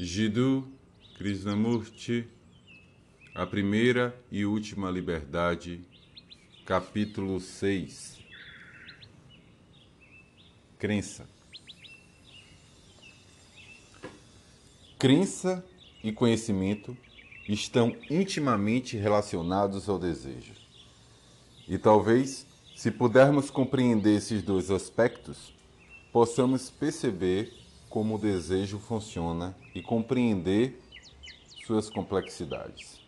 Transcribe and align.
Jiddu 0.00 0.64
Krishnamurti, 1.16 2.24
A 3.34 3.44
Primeira 3.44 4.16
e 4.30 4.46
Última 4.46 4.92
Liberdade, 4.92 5.80
capítulo 6.64 7.40
6 7.40 8.20
Crença 10.78 11.26
Crença 14.96 15.64
e 16.04 16.12
conhecimento 16.12 16.96
estão 17.48 17.96
intimamente 18.08 18.96
relacionados 18.96 19.88
ao 19.88 19.98
desejo. 19.98 20.52
E 21.66 21.76
talvez, 21.76 22.46
se 22.76 22.92
pudermos 22.92 23.50
compreender 23.50 24.18
esses 24.18 24.44
dois 24.44 24.70
aspectos, 24.70 25.52
possamos 26.12 26.70
perceber 26.70 27.52
como 27.88 28.16
o 28.16 28.18
desejo 28.18 28.78
funciona 28.78 29.56
e 29.74 29.82
compreender 29.82 30.80
suas 31.66 31.88
complexidades. 31.90 33.00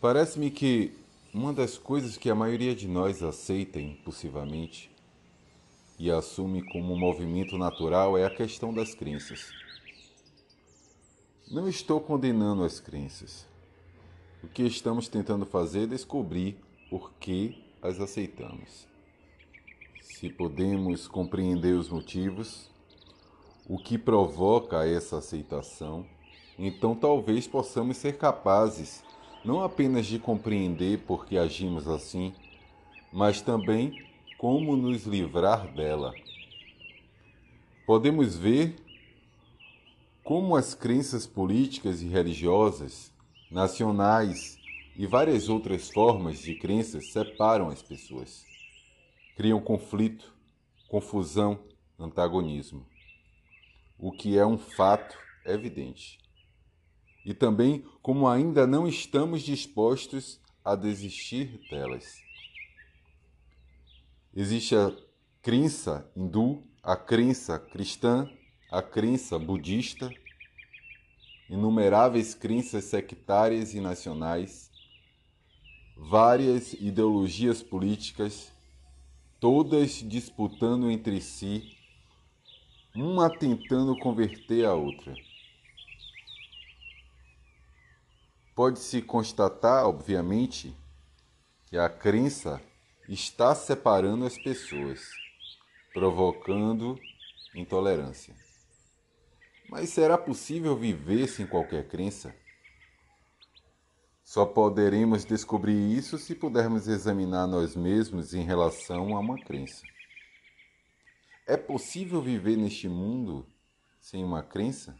Parece-me 0.00 0.50
que 0.50 0.92
uma 1.32 1.52
das 1.52 1.76
coisas 1.76 2.16
que 2.16 2.30
a 2.30 2.34
maioria 2.34 2.74
de 2.74 2.88
nós 2.88 3.22
aceita 3.22 3.80
impulsivamente 3.80 4.90
e 5.98 6.10
assume 6.10 6.62
como 6.70 6.92
um 6.92 6.98
movimento 6.98 7.56
natural 7.56 8.16
é 8.16 8.24
a 8.24 8.34
questão 8.34 8.72
das 8.72 8.94
crenças. 8.94 9.50
Não 11.50 11.68
estou 11.68 12.00
condenando 12.00 12.64
as 12.64 12.80
crenças. 12.80 13.46
O 14.42 14.48
que 14.48 14.62
estamos 14.62 15.08
tentando 15.08 15.46
fazer 15.46 15.84
é 15.84 15.86
descobrir 15.86 16.56
por 16.90 17.12
que 17.14 17.64
as 17.82 18.00
aceitamos. 18.00 18.86
Se 20.18 20.30
podemos 20.30 21.06
compreender 21.06 21.74
os 21.74 21.90
motivos, 21.90 22.70
o 23.68 23.76
que 23.76 23.98
provoca 23.98 24.88
essa 24.88 25.18
aceitação, 25.18 26.06
então 26.58 26.94
talvez 26.94 27.46
possamos 27.46 27.98
ser 27.98 28.16
capazes 28.16 29.04
não 29.44 29.62
apenas 29.62 30.06
de 30.06 30.18
compreender 30.18 31.00
por 31.00 31.26
que 31.26 31.36
agimos 31.36 31.86
assim, 31.86 32.32
mas 33.12 33.42
também 33.42 34.06
como 34.38 34.74
nos 34.74 35.04
livrar 35.04 35.70
dela. 35.74 36.14
Podemos 37.86 38.36
ver 38.36 38.74
como 40.24 40.56
as 40.56 40.74
crenças 40.74 41.26
políticas 41.26 42.00
e 42.00 42.06
religiosas, 42.06 43.12
nacionais 43.50 44.58
e 44.96 45.06
várias 45.06 45.50
outras 45.50 45.90
formas 45.90 46.38
de 46.38 46.54
crenças 46.54 47.12
separam 47.12 47.68
as 47.68 47.82
pessoas. 47.82 48.45
Criam 49.36 49.60
conflito, 49.60 50.34
confusão, 50.88 51.62
antagonismo. 51.98 52.86
O 53.98 54.10
que 54.10 54.36
é 54.36 54.44
um 54.44 54.58
fato 54.58 55.16
evidente. 55.44 56.18
E 57.24 57.32
também 57.32 57.84
como 58.02 58.26
ainda 58.26 58.66
não 58.66 58.88
estamos 58.88 59.42
dispostos 59.42 60.40
a 60.64 60.74
desistir 60.74 61.60
delas. 61.70 62.20
Existe 64.34 64.74
a 64.74 64.92
crença 65.40 66.10
hindu, 66.16 66.64
a 66.82 66.96
crença 66.96 67.58
cristã 67.58 68.28
a 68.70 68.82
crença 68.82 69.38
budista, 69.38 70.10
inumeráveis 71.48 72.34
crenças 72.34 72.84
sectárias 72.84 73.74
e 73.74 73.80
nacionais, 73.80 74.70
várias 75.96 76.72
ideologias 76.74 77.62
políticas, 77.62 78.52
todas 79.46 80.02
disputando 80.02 80.90
entre 80.90 81.20
si, 81.20 81.78
uma 82.92 83.30
tentando 83.30 83.96
converter 83.96 84.64
a 84.64 84.74
outra. 84.74 85.14
Pode-se 88.56 89.00
constatar, 89.02 89.86
obviamente, 89.86 90.74
que 91.66 91.78
a 91.78 91.88
crença 91.88 92.60
está 93.08 93.54
separando 93.54 94.26
as 94.26 94.36
pessoas, 94.36 95.00
provocando 95.94 96.98
intolerância. 97.54 98.34
Mas 99.70 99.90
será 99.90 100.18
possível 100.18 100.76
viver 100.76 101.28
sem 101.28 101.46
qualquer 101.46 101.86
crença? 101.86 102.34
Só 104.26 104.44
poderemos 104.44 105.24
descobrir 105.24 105.96
isso 105.96 106.18
se 106.18 106.34
pudermos 106.34 106.88
examinar 106.88 107.46
nós 107.46 107.76
mesmos 107.76 108.34
em 108.34 108.42
relação 108.42 109.16
a 109.16 109.20
uma 109.20 109.38
crença. 109.38 109.86
É 111.46 111.56
possível 111.56 112.20
viver 112.20 112.56
neste 112.56 112.88
mundo 112.88 113.46
sem 114.00 114.24
uma 114.24 114.42
crença? 114.42 114.98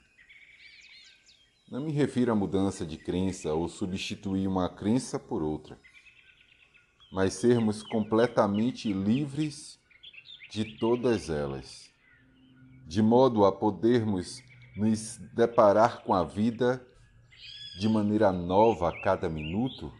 Não 1.69 1.81
me 1.81 1.91
refiro 1.91 2.31
à 2.31 2.37
mudança 2.37 2.87
de 2.87 2.97
crença 2.97 3.53
ou 3.53 3.69
substituir 3.69 4.47
uma 4.47 4.69
crença 4.69 5.19
por 5.19 5.43
outra, 5.43 5.77
mas 7.11 7.35
sermos 7.35 7.83
completamente 7.83 8.93
livres 8.93 9.77
de 10.53 10.79
todas 10.79 11.29
elas, 11.29 11.91
de 12.87 13.03
modo 13.03 13.45
a 13.45 13.51
podermos 13.51 14.41
nos 14.77 15.17
deparar 15.35 16.05
com 16.05 16.15
a 16.15 16.23
vida 16.23 16.81
de 17.79 17.91
maneira 17.91 18.33
nova 18.33 18.89
a 18.89 19.01
cada 19.03 19.29
minuto? 19.29 19.93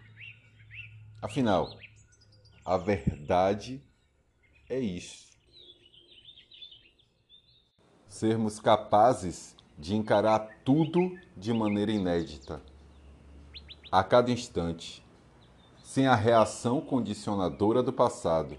Afinal, 1.21 1.69
a 2.65 2.79
verdade 2.79 3.83
é 4.67 4.79
isso. 4.81 5.27
Sermos 8.09 8.59
capazes 8.59 9.55
de 9.79 9.95
encarar 9.95 10.63
tudo 10.65 11.19
de 11.37 11.53
maneira 11.53 11.93
inédita, 11.93 12.63
a 13.93 14.03
cada 14.03 14.31
instante, 14.31 15.05
sem 15.85 16.07
a 16.07 16.15
reação 16.15 16.81
condicionadora 16.81 17.83
do 17.83 17.93
passado, 17.93 18.57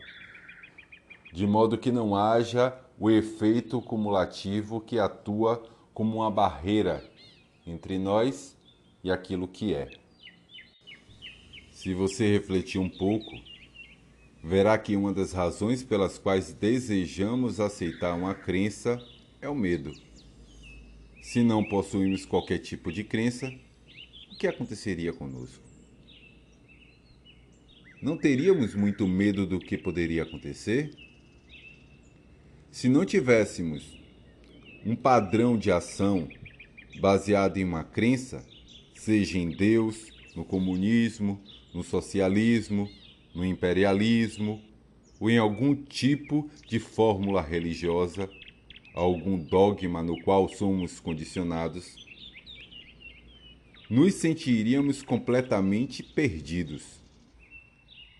de 1.33 1.47
modo 1.47 1.75
que 1.75 1.91
não 1.91 2.15
haja 2.15 2.79
o 2.99 3.09
efeito 3.09 3.81
cumulativo 3.81 4.79
que 4.79 4.99
atua 4.99 5.63
como 5.91 6.17
uma 6.17 6.29
barreira 6.29 7.03
entre 7.65 7.97
nós 7.97 8.56
e 9.07 9.11
aquilo 9.11 9.47
que 9.47 9.73
é. 9.73 9.89
Se 11.71 11.93
você 11.93 12.29
refletir 12.29 12.77
um 12.77 12.89
pouco, 12.89 13.31
verá 14.43 14.77
que 14.77 14.97
uma 14.97 15.13
das 15.13 15.31
razões 15.31 15.81
pelas 15.81 16.17
quais 16.17 16.51
desejamos 16.51 17.61
aceitar 17.61 18.13
uma 18.15 18.35
crença 18.35 19.01
é 19.41 19.47
o 19.47 19.55
medo. 19.55 19.93
Se 21.21 21.41
não 21.41 21.63
possuímos 21.63 22.25
qualquer 22.25 22.57
tipo 22.57 22.91
de 22.91 23.03
crença, 23.05 23.49
o 24.33 24.37
que 24.37 24.45
aconteceria 24.45 25.13
conosco? 25.13 25.63
Não 28.01 28.17
teríamos 28.17 28.75
muito 28.75 29.07
medo 29.07 29.45
do 29.45 29.57
que 29.57 29.77
poderia 29.77 30.23
acontecer? 30.23 30.91
Se 32.69 32.89
não 32.89 33.05
tivéssemos 33.05 33.97
um 34.85 34.97
padrão 34.97 35.57
de 35.57 35.71
ação 35.71 36.27
baseado 36.99 37.57
em 37.57 37.63
uma 37.63 37.85
crença, 37.85 38.45
seja 39.07 39.39
em 39.39 39.47
Deus, 39.51 40.11
no 40.35 40.43
comunismo, 40.43 41.41
no 41.73 41.81
socialismo, 41.81 42.91
no 43.33 43.45
imperialismo 43.45 44.61
ou 45.17 45.29
em 45.29 45.37
algum 45.37 45.73
tipo 45.73 46.51
de 46.67 46.77
fórmula 46.77 47.41
religiosa, 47.41 48.29
algum 48.93 49.37
dogma 49.37 50.03
no 50.03 50.21
qual 50.23 50.49
somos 50.49 50.99
condicionados, 50.99 51.95
nos 53.89 54.15
sentiríamos 54.15 55.01
completamente 55.01 56.03
perdidos. 56.03 57.01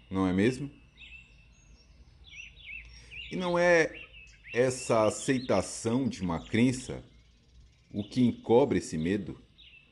Não 0.10 0.26
é 0.26 0.32
mesmo? 0.32 0.72
E 3.30 3.36
não 3.36 3.60
é 3.60 3.94
essa 4.54 5.06
aceitação 5.06 6.08
de 6.08 6.22
uma 6.22 6.40
crença, 6.40 7.04
o 7.92 8.06
que 8.06 8.22
encobre 8.22 8.78
esse 8.78 8.98
medo, 8.98 9.38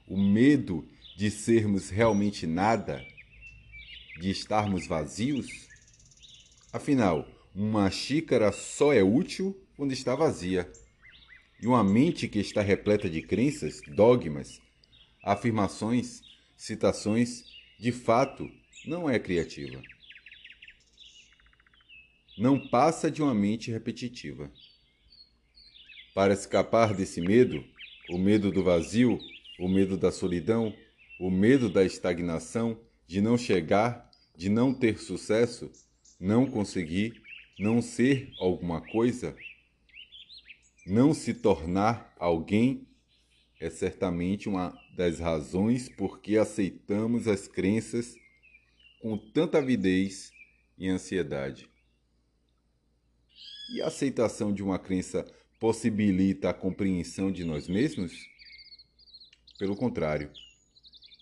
o 0.07 0.18
medo 0.18 0.88
de 1.16 1.31
sermos 1.31 1.90
realmente 1.90 2.46
nada, 2.46 3.06
de 4.19 4.30
estarmos 4.30 4.88
vazios? 4.88 5.48
Afinal, 6.72 7.28
uma 7.54 7.90
xícara 7.90 8.52
só 8.52 8.94
é 8.94 9.04
útil 9.04 9.56
quando 9.75 9.92
está 9.92 10.16
vazia. 10.16 10.72
E 11.62 11.68
uma 11.68 11.84
mente 11.84 12.28
que 12.28 12.40
está 12.40 12.62
repleta 12.62 13.10
de 13.10 13.22
crenças, 13.22 13.81
dogmas, 13.88 14.62
afirmações, 15.24 16.22
citações, 16.56 17.44
de 17.80 17.92
fato, 17.92 18.50
não 18.86 19.10
é 19.10 19.18
criativa 19.18 19.81
não 22.38 22.60
passa 22.60 23.10
de 23.10 23.22
uma 23.22 23.34
mente 23.34 23.72
repetitiva. 23.72 24.51
Para 26.13 26.34
escapar 26.34 26.94
desse 26.94 27.22
medo, 27.22 27.63
o 28.10 28.18
medo 28.18 28.51
do 28.51 28.63
vazio, 28.63 29.19
o 29.60 29.68
medo 29.68 29.98
da 29.98 30.12
solidão, 30.12 30.74
o 31.19 31.30
medo 31.30 31.69
da 31.69 31.84
estagnação, 31.84 32.80
de 33.07 33.22
não 33.22 33.38
chegar, 33.38 34.10
de 34.36 34.50
não 34.50 34.74
ter 34.74 35.00
sucesso, 35.00 35.72
não 36.19 36.46
conseguir, 36.46 37.22
não 37.57 37.81
ser 37.81 38.34
alguma 38.40 38.81
coisa, 38.81 39.36
não 40.86 41.13
se 41.13 41.34
tornar 41.34 42.13
alguém 42.19 42.88
é 43.60 43.69
certamente 43.69 44.50
uma 44.50 44.78
das 44.96 45.19
razões 45.19 45.88
por 45.90 46.19
que 46.19 46.38
aceitamos 46.38 47.28
as 47.28 47.48
crenças 47.48 48.16
com 49.01 49.18
tanta 49.18 49.60
avidez 49.60 50.31
e 50.78 50.88
ansiedade. 50.88 51.69
E 53.74 53.81
a 53.81 53.88
aceitação 53.88 54.54
de 54.54 54.62
uma 54.62 54.78
crença 54.78 55.25
possibilita 55.60 56.50
a 56.50 56.54
compreensão 56.54 57.31
de 57.31 57.44
nós 57.44 57.68
mesmos? 57.68 58.13
Pelo 59.57 59.75
contrário, 59.75 60.30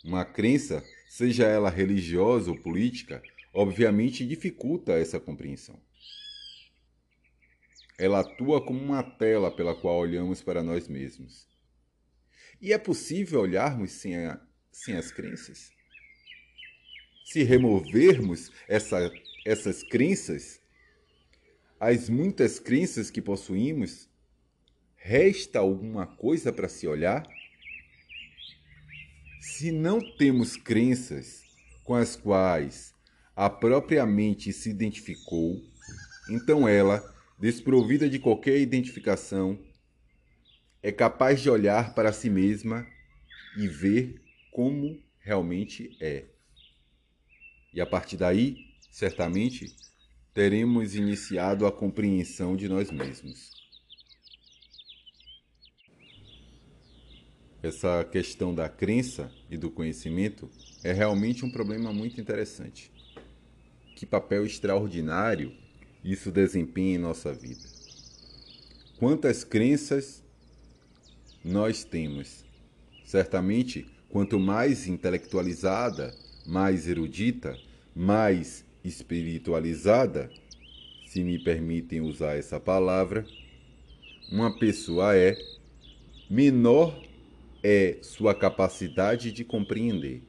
uma 0.04 0.26
crença, 0.26 0.84
seja 1.08 1.46
ela 1.46 1.70
religiosa 1.70 2.50
ou 2.50 2.60
política, 2.60 3.22
obviamente 3.54 4.26
dificulta 4.26 4.94
essa 4.94 5.20
compreensão. 5.20 5.80
Ela 7.98 8.22
atua 8.22 8.60
como 8.66 8.82
uma 8.82 9.04
tela 9.04 9.52
pela 9.56 9.76
qual 9.76 10.00
olhamos 10.00 10.42
para 10.42 10.64
nós 10.64 10.88
mesmos. 10.88 11.48
E 12.60 12.74
é 12.74 12.78
possível 12.78 13.42
olharmos 13.42 13.92
sem, 13.92 14.16
a, 14.16 14.42
sem 14.72 14.96
as 14.96 15.12
crenças? 15.12 15.72
Se 17.26 17.44
removermos 17.44 18.52
essa, 18.68 19.12
essas 19.46 19.84
crenças, 19.84 20.60
as 21.80 22.10
muitas 22.10 22.60
crenças 22.60 23.12
que 23.12 23.22
possuímos, 23.22 24.10
resta 24.96 25.60
alguma 25.60 26.08
coisa 26.08 26.52
para 26.52 26.68
se 26.68 26.88
olhar? 26.88 27.24
Se 29.46 29.74
não 29.74 30.00
temos 30.00 30.56
crenças 30.56 31.44
com 31.84 31.94
as 31.94 32.16
quais 32.16 32.94
a 33.36 33.50
própria 33.50 34.06
mente 34.06 34.54
se 34.54 34.70
identificou, 34.70 35.62
então 36.30 36.66
ela 36.66 37.04
desprovida 37.38 38.10
de 38.10 38.20
qualquer 38.20 38.58
identificação, 38.58 39.60
é 40.82 40.94
capaz 40.94 41.42
de 41.42 41.50
olhar 41.50 41.94
para 41.94 42.14
si 42.14 42.30
mesma 42.30 42.88
e 43.58 43.68
ver 43.68 44.22
como 44.50 44.98
realmente 45.20 45.98
é. 46.00 46.24
E 47.74 47.82
a 47.82 47.86
partir 47.86 48.16
daí, 48.16 48.56
certamente, 48.90 49.76
teremos 50.34 50.96
iniciado 50.96 51.68
a 51.68 51.72
compreensão 51.72 52.56
de 52.56 52.70
nós 52.70 52.90
mesmos. 52.90 53.63
Essa 57.64 58.04
questão 58.04 58.54
da 58.54 58.68
crença 58.68 59.32
e 59.50 59.56
do 59.56 59.72
conhecimento 59.72 60.50
é 60.84 60.92
realmente 60.92 61.46
um 61.46 61.50
problema 61.50 61.94
muito 61.94 62.20
interessante. 62.20 62.92
Que 63.96 64.06
papel 64.06 64.46
extraordinário 64.46 65.54
isso 66.04 66.30
desempenha 66.30 66.96
em 66.96 66.98
nossa 66.98 67.34
vida. 67.34 67.64
Quantas 69.00 69.46
crenças 69.46 70.22
nós 71.42 71.86
temos? 71.86 72.44
Certamente, 73.06 73.86
quanto 74.10 74.38
mais 74.38 74.86
intelectualizada, 74.86 76.14
mais 76.46 76.86
erudita, 76.86 77.58
mais 77.96 78.66
espiritualizada, 78.84 80.30
se 81.08 81.24
me 81.24 81.42
permitem 81.42 82.02
usar 82.02 82.36
essa 82.36 82.60
palavra, 82.60 83.26
uma 84.30 84.60
pessoa 84.60 85.16
é, 85.16 85.38
menor 86.30 87.13
é 87.64 87.98
sua 88.02 88.36
capacidade 88.36 89.32
de 89.32 89.46
compreender. 89.46 90.22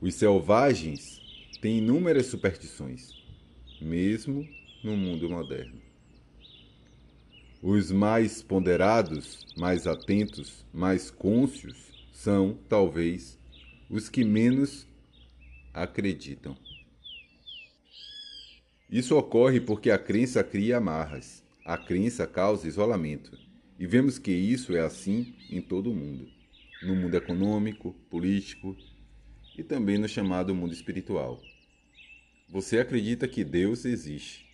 Os 0.00 0.14
selvagens 0.14 1.20
têm 1.62 1.78
inúmeras 1.78 2.26
superstições 2.26 3.24
mesmo 3.80 4.46
no 4.82 4.96
mundo 4.96 5.28
moderno. 5.28 5.80
Os 7.62 7.90
mais 7.90 8.42
ponderados, 8.42 9.46
mais 9.56 9.86
atentos, 9.86 10.64
mais 10.72 11.10
cônscios 11.10 11.76
são, 12.12 12.58
talvez, 12.68 13.38
os 13.88 14.10
que 14.10 14.22
menos 14.22 14.86
acreditam. 15.72 16.56
Isso 18.90 19.16
ocorre 19.16 19.60
porque 19.60 19.90
a 19.90 19.98
crença 19.98 20.44
cria 20.44 20.76
amarras, 20.76 21.42
a 21.64 21.78
crença 21.78 22.26
causa 22.26 22.68
isolamento. 22.68 23.43
E 23.78 23.86
vemos 23.86 24.18
que 24.18 24.32
isso 24.32 24.76
é 24.76 24.80
assim 24.80 25.34
em 25.50 25.60
todo 25.60 25.90
o 25.90 25.94
mundo 25.94 26.34
no 26.84 26.94
mundo 26.94 27.16
econômico, 27.16 27.94
político 28.10 28.76
e 29.56 29.62
também 29.62 29.98
no 29.98 30.06
chamado 30.06 30.54
mundo 30.54 30.72
espiritual. 30.72 31.40
Você 32.48 32.78
acredita 32.78 33.26
que 33.26 33.42
Deus 33.42 33.84
existe. 33.84 34.46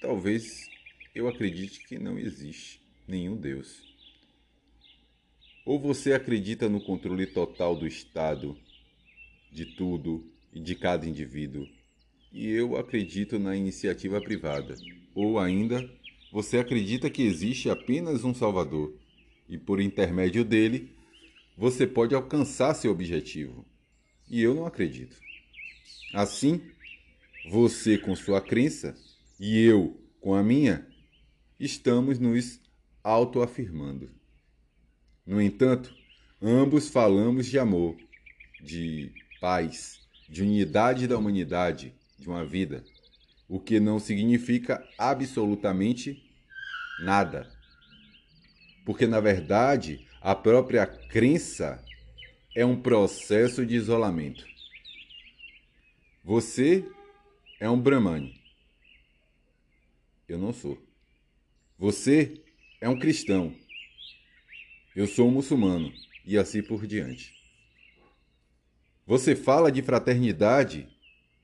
Talvez 0.00 0.68
eu 1.14 1.28
acredite 1.28 1.86
que 1.86 1.98
não 1.98 2.18
existe 2.18 2.80
nenhum 3.06 3.36
Deus. 3.36 3.88
Ou 5.64 5.78
você 5.78 6.12
acredita 6.12 6.68
no 6.68 6.80
controle 6.80 7.26
total 7.26 7.76
do 7.76 7.86
Estado, 7.86 8.58
de 9.52 9.66
tudo 9.76 10.26
e 10.52 10.60
de 10.60 10.74
cada 10.74 11.06
indivíduo, 11.06 11.68
e 12.32 12.48
eu 12.48 12.76
acredito 12.76 13.38
na 13.38 13.56
iniciativa 13.56 14.20
privada. 14.20 14.74
Ou 15.14 15.38
ainda, 15.38 15.88
você 16.32 16.58
acredita 16.58 17.10
que 17.10 17.22
existe 17.22 17.68
apenas 17.68 18.24
um 18.24 18.34
Salvador, 18.34 18.94
e 19.48 19.58
por 19.58 19.80
intermédio 19.80 20.44
dele, 20.44 20.94
você 21.56 21.86
pode 21.86 22.14
alcançar 22.14 22.74
seu 22.74 22.92
objetivo. 22.92 23.66
E 24.28 24.40
eu 24.40 24.54
não 24.54 24.64
acredito. 24.64 25.16
Assim, 26.14 26.60
você 27.50 27.98
com 27.98 28.14
sua 28.14 28.40
crença 28.40 28.94
e 29.38 29.64
eu 29.64 30.00
com 30.20 30.34
a 30.34 30.42
minha, 30.42 30.86
estamos 31.58 32.18
nos 32.18 32.60
autoafirmando. 33.02 34.10
No 35.26 35.40
entanto, 35.40 35.94
ambos 36.40 36.88
falamos 36.88 37.46
de 37.46 37.58
amor, 37.58 37.96
de 38.62 39.12
paz, 39.40 40.00
de 40.28 40.42
unidade 40.42 41.08
da 41.08 41.18
humanidade, 41.18 41.94
de 42.18 42.28
uma 42.28 42.44
vida, 42.44 42.84
o 43.50 43.58
que 43.58 43.80
não 43.80 43.98
significa 43.98 44.88
absolutamente 44.96 46.22
nada. 47.02 47.50
Porque, 48.86 49.08
na 49.08 49.18
verdade, 49.18 50.06
a 50.20 50.36
própria 50.36 50.86
crença 50.86 51.84
é 52.54 52.64
um 52.64 52.80
processo 52.80 53.66
de 53.66 53.74
isolamento. 53.74 54.46
Você 56.22 56.88
é 57.58 57.68
um 57.68 57.80
Brahmani. 57.80 58.40
Eu 60.28 60.38
não 60.38 60.52
sou. 60.52 60.78
Você 61.76 62.40
é 62.80 62.88
um 62.88 63.00
cristão. 63.00 63.52
Eu 64.94 65.08
sou 65.08 65.26
um 65.26 65.32
muçulmano. 65.32 65.92
E 66.24 66.38
assim 66.38 66.62
por 66.62 66.86
diante. 66.86 67.34
Você 69.08 69.34
fala 69.34 69.72
de 69.72 69.82
fraternidade 69.82 70.86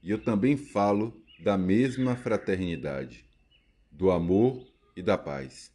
e 0.05 0.11
eu 0.11 0.23
também 0.23 0.57
falo 0.57 1.26
da 1.39 1.57
mesma 1.59 2.17
fraternidade, 2.17 3.25
do 3.91 4.11
amor 4.11 4.67
e 4.97 5.03
da 5.03 5.19
paz. 5.19 5.73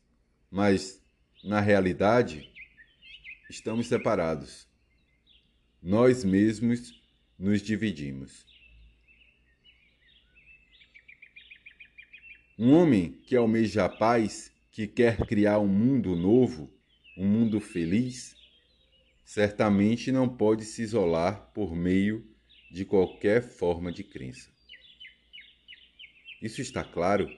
Mas, 0.50 1.02
na 1.44 1.60
realidade, 1.60 2.52
estamos 3.50 3.88
separados. 3.88 4.68
Nós 5.82 6.24
mesmos 6.24 7.00
nos 7.38 7.62
dividimos. 7.62 8.46
Um 12.58 12.74
homem 12.74 13.14
que 13.26 13.36
almeja 13.36 13.86
a 13.86 13.90
paz, 13.90 14.52
que 14.72 14.86
quer 14.88 15.18
criar 15.26 15.60
um 15.60 15.68
mundo 15.68 16.16
novo, 16.16 16.72
um 17.18 17.28
mundo 17.28 17.60
feliz, 17.60 18.36
certamente 19.26 20.12
não 20.12 20.28
pode 20.28 20.66
se 20.66 20.82
isolar 20.82 21.52
por 21.54 21.76
meio 21.76 22.26
de 22.70 22.86
qualquer 22.86 23.42
forma 23.42 23.92
de 23.92 24.04
crença. 24.04 24.52
Isso 26.42 26.60
está 26.60 26.84
claro? 26.84 27.30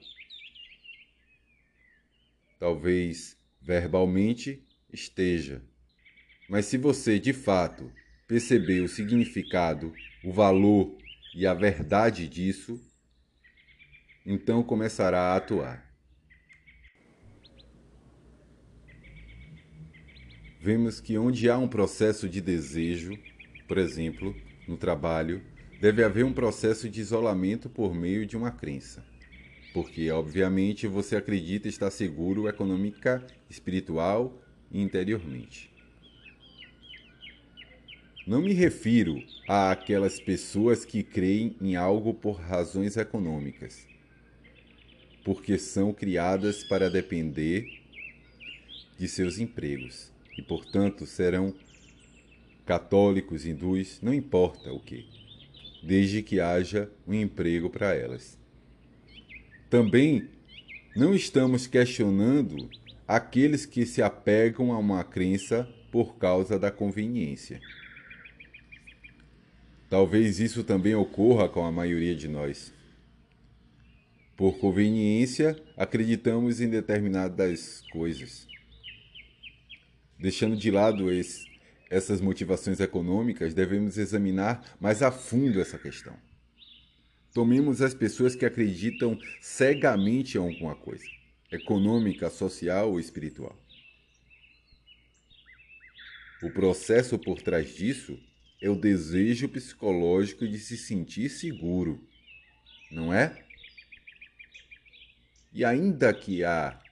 Talvez 2.58 3.36
verbalmente 3.60 4.62
esteja, 4.90 5.62
mas 6.48 6.66
se 6.66 6.78
você 6.78 7.18
de 7.18 7.32
fato 7.32 7.92
perceber 8.26 8.80
o 8.80 8.88
significado, 8.88 9.92
o 10.24 10.32
valor 10.32 10.96
e 11.34 11.46
a 11.46 11.52
verdade 11.52 12.28
disso, 12.28 12.80
então 14.24 14.62
começará 14.62 15.20
a 15.20 15.36
atuar. 15.36 15.84
Vemos 20.60 20.98
que 20.98 21.18
onde 21.18 21.50
há 21.50 21.58
um 21.58 21.68
processo 21.68 22.26
de 22.26 22.40
desejo, 22.40 23.18
por 23.68 23.76
exemplo, 23.76 24.34
no 24.66 24.78
trabalho, 24.78 25.44
deve 25.84 26.02
haver 26.02 26.24
um 26.24 26.32
processo 26.32 26.88
de 26.88 26.98
isolamento 26.98 27.68
por 27.68 27.94
meio 27.94 28.24
de 28.24 28.38
uma 28.38 28.50
crença. 28.50 29.04
Porque, 29.74 30.10
obviamente, 30.10 30.86
você 30.86 31.14
acredita 31.14 31.68
estar 31.68 31.90
seguro 31.90 32.48
econômica, 32.48 33.22
espiritual 33.50 34.42
e 34.72 34.80
interiormente. 34.80 35.70
Não 38.26 38.40
me 38.40 38.54
refiro 38.54 39.22
a 39.46 39.70
aquelas 39.72 40.18
pessoas 40.18 40.86
que 40.86 41.02
creem 41.02 41.54
em 41.60 41.76
algo 41.76 42.14
por 42.14 42.40
razões 42.40 42.96
econômicas 42.96 43.86
porque 45.22 45.58
são 45.58 45.92
criadas 45.92 46.64
para 46.64 46.88
depender 46.88 47.82
de 48.98 49.06
seus 49.06 49.38
empregos 49.38 50.10
e, 50.36 50.40
portanto, 50.40 51.04
serão 51.04 51.54
católicos, 52.64 53.44
hindus, 53.44 54.00
não 54.02 54.14
importa 54.14 54.72
o 54.72 54.80
que, 54.80 55.23
desde 55.84 56.22
que 56.22 56.40
haja 56.40 56.90
um 57.06 57.14
emprego 57.14 57.68
para 57.68 57.94
elas. 57.94 58.38
Também 59.68 60.28
não 60.96 61.14
estamos 61.14 61.66
questionando 61.66 62.70
aqueles 63.06 63.66
que 63.66 63.84
se 63.84 64.02
apegam 64.02 64.72
a 64.72 64.78
uma 64.78 65.04
crença 65.04 65.68
por 65.90 66.16
causa 66.16 66.58
da 66.58 66.70
conveniência. 66.70 67.60
Talvez 69.90 70.40
isso 70.40 70.64
também 70.64 70.94
ocorra 70.94 71.48
com 71.48 71.64
a 71.64 71.70
maioria 71.70 72.14
de 72.14 72.26
nós. 72.28 72.72
Por 74.36 74.58
conveniência, 74.58 75.56
acreditamos 75.76 76.60
em 76.60 76.68
determinadas 76.68 77.82
coisas. 77.92 78.48
Deixando 80.18 80.56
de 80.56 80.70
lado 80.70 81.12
esse, 81.12 81.46
essas 81.94 82.20
motivações 82.20 82.80
econômicas, 82.80 83.54
devemos 83.54 83.96
examinar 83.98 84.76
mais 84.80 85.00
a 85.00 85.12
fundo 85.12 85.60
essa 85.60 85.78
questão. 85.78 86.16
Tomemos 87.32 87.80
as 87.80 87.94
pessoas 87.94 88.34
que 88.34 88.44
acreditam 88.44 89.16
cegamente 89.40 90.36
em 90.36 90.40
alguma 90.40 90.74
coisa, 90.74 91.04
econômica, 91.52 92.28
social 92.30 92.90
ou 92.90 92.98
espiritual. 92.98 93.56
O 96.42 96.50
processo 96.50 97.16
por 97.16 97.40
trás 97.40 97.72
disso 97.76 98.18
é 98.60 98.68
o 98.68 98.74
desejo 98.74 99.48
psicológico 99.48 100.48
de 100.48 100.58
se 100.58 100.76
sentir 100.76 101.28
seguro, 101.28 102.04
não 102.90 103.14
é? 103.14 103.44
E 105.52 105.64
ainda 105.64 106.12
que 106.12 106.42
há 106.42 106.82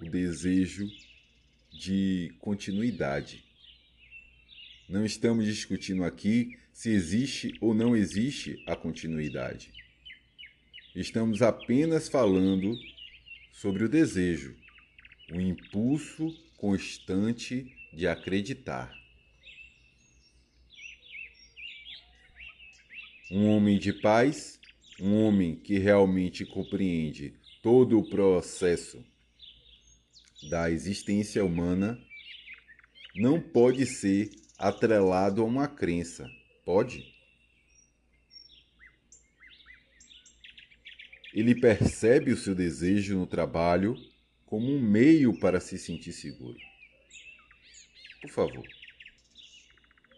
o 0.00 0.10
desejo 0.10 0.84
de 1.72 2.34
continuidade. 2.40 3.47
Não 4.88 5.04
estamos 5.04 5.44
discutindo 5.44 6.02
aqui 6.02 6.58
se 6.72 6.88
existe 6.88 7.52
ou 7.60 7.74
não 7.74 7.94
existe 7.94 8.64
a 8.66 8.74
continuidade. 8.74 9.70
Estamos 10.96 11.42
apenas 11.42 12.08
falando 12.08 12.74
sobre 13.52 13.84
o 13.84 13.88
desejo, 13.88 14.56
o 15.30 15.38
impulso 15.38 16.34
constante 16.56 17.70
de 17.92 18.08
acreditar. 18.08 18.90
Um 23.30 23.46
homem 23.48 23.78
de 23.78 23.92
paz, 23.92 24.58
um 24.98 25.22
homem 25.22 25.54
que 25.56 25.76
realmente 25.76 26.46
compreende 26.46 27.34
todo 27.62 27.98
o 27.98 28.08
processo 28.08 29.04
da 30.48 30.70
existência 30.70 31.44
humana 31.44 32.00
não 33.14 33.38
pode 33.38 33.84
ser 33.84 34.30
atrelado 34.58 35.42
a 35.42 35.44
uma 35.44 35.68
crença. 35.68 36.28
Pode? 36.64 37.14
Ele 41.32 41.54
percebe 41.54 42.32
o 42.32 42.36
seu 42.36 42.54
desejo 42.54 43.16
no 43.16 43.26
trabalho 43.26 43.96
como 44.44 44.66
um 44.66 44.80
meio 44.80 45.38
para 45.38 45.60
se 45.60 45.78
sentir 45.78 46.12
seguro. 46.12 46.58
Por 48.20 48.30
favor, 48.30 48.66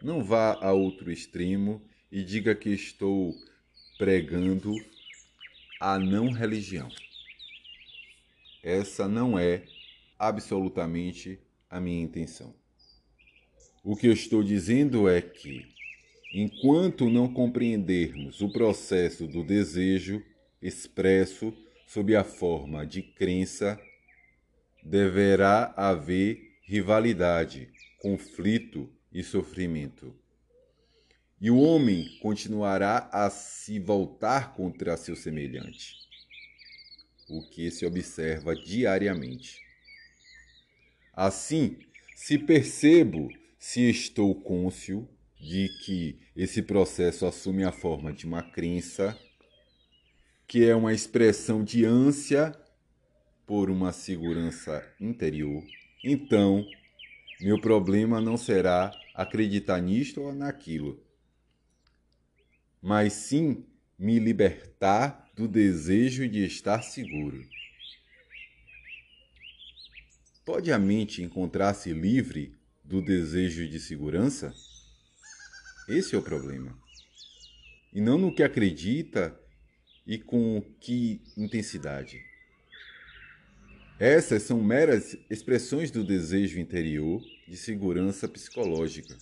não 0.00 0.24
vá 0.24 0.54
a 0.64 0.72
outro 0.72 1.10
extremo 1.10 1.82
e 2.10 2.24
diga 2.24 2.54
que 2.54 2.70
estou 2.70 3.34
pregando 3.98 4.72
a 5.78 5.98
não 5.98 6.30
religião. 6.30 6.88
Essa 8.62 9.06
não 9.06 9.38
é 9.38 9.64
absolutamente 10.18 11.38
a 11.68 11.80
minha 11.80 12.02
intenção. 12.02 12.59
O 13.82 13.96
que 13.96 14.06
eu 14.08 14.12
estou 14.12 14.42
dizendo 14.42 15.08
é 15.08 15.22
que, 15.22 15.66
enquanto 16.34 17.08
não 17.08 17.32
compreendermos 17.32 18.42
o 18.42 18.52
processo 18.52 19.26
do 19.26 19.42
desejo 19.42 20.22
expresso 20.60 21.54
sob 21.86 22.14
a 22.14 22.22
forma 22.22 22.86
de 22.86 23.00
crença, 23.00 23.80
deverá 24.82 25.72
haver 25.74 26.58
rivalidade, 26.62 27.70
conflito 27.98 28.92
e 29.10 29.22
sofrimento. 29.22 30.14
E 31.40 31.50
o 31.50 31.58
homem 31.58 32.18
continuará 32.20 33.08
a 33.10 33.30
se 33.30 33.78
voltar 33.78 34.52
contra 34.52 34.94
seu 34.98 35.16
semelhante, 35.16 35.96
o 37.30 37.48
que 37.48 37.70
se 37.70 37.86
observa 37.86 38.54
diariamente. 38.54 39.58
Assim, 41.14 41.78
se 42.14 42.36
percebo 42.38 43.39
se 43.60 43.90
estou 43.90 44.34
cônscio 44.34 45.06
de 45.38 45.68
que 45.84 46.18
esse 46.34 46.62
processo 46.62 47.26
assume 47.26 47.62
a 47.62 47.70
forma 47.70 48.10
de 48.10 48.24
uma 48.24 48.42
crença, 48.42 49.16
que 50.48 50.64
é 50.64 50.74
uma 50.74 50.94
expressão 50.94 51.62
de 51.62 51.84
ânsia 51.84 52.58
por 53.46 53.68
uma 53.68 53.92
segurança 53.92 54.82
interior, 54.98 55.62
então 56.02 56.66
meu 57.38 57.60
problema 57.60 58.18
não 58.18 58.38
será 58.38 58.90
acreditar 59.14 59.78
nisto 59.80 60.22
ou 60.22 60.34
naquilo, 60.34 61.04
mas 62.80 63.12
sim 63.12 63.66
me 63.98 64.18
libertar 64.18 65.30
do 65.36 65.46
desejo 65.46 66.26
de 66.26 66.46
estar 66.46 66.80
seguro. 66.80 67.46
Pode 70.46 70.72
a 70.72 70.78
mente 70.78 71.22
encontrar-se 71.22 71.92
livre 71.92 72.58
do 72.90 73.00
desejo 73.00 73.68
de 73.68 73.78
segurança? 73.78 74.52
Esse 75.88 76.16
é 76.16 76.18
o 76.18 76.22
problema. 76.22 76.76
E 77.92 78.00
não 78.00 78.18
no 78.18 78.34
que 78.34 78.42
acredita 78.42 79.38
e 80.04 80.18
com 80.18 80.60
que 80.80 81.22
intensidade. 81.36 82.20
Essas 83.96 84.42
são 84.42 84.60
meras 84.60 85.16
expressões 85.30 85.92
do 85.92 86.02
desejo 86.02 86.58
interior 86.58 87.22
de 87.46 87.56
segurança 87.56 88.26
psicológica, 88.26 89.16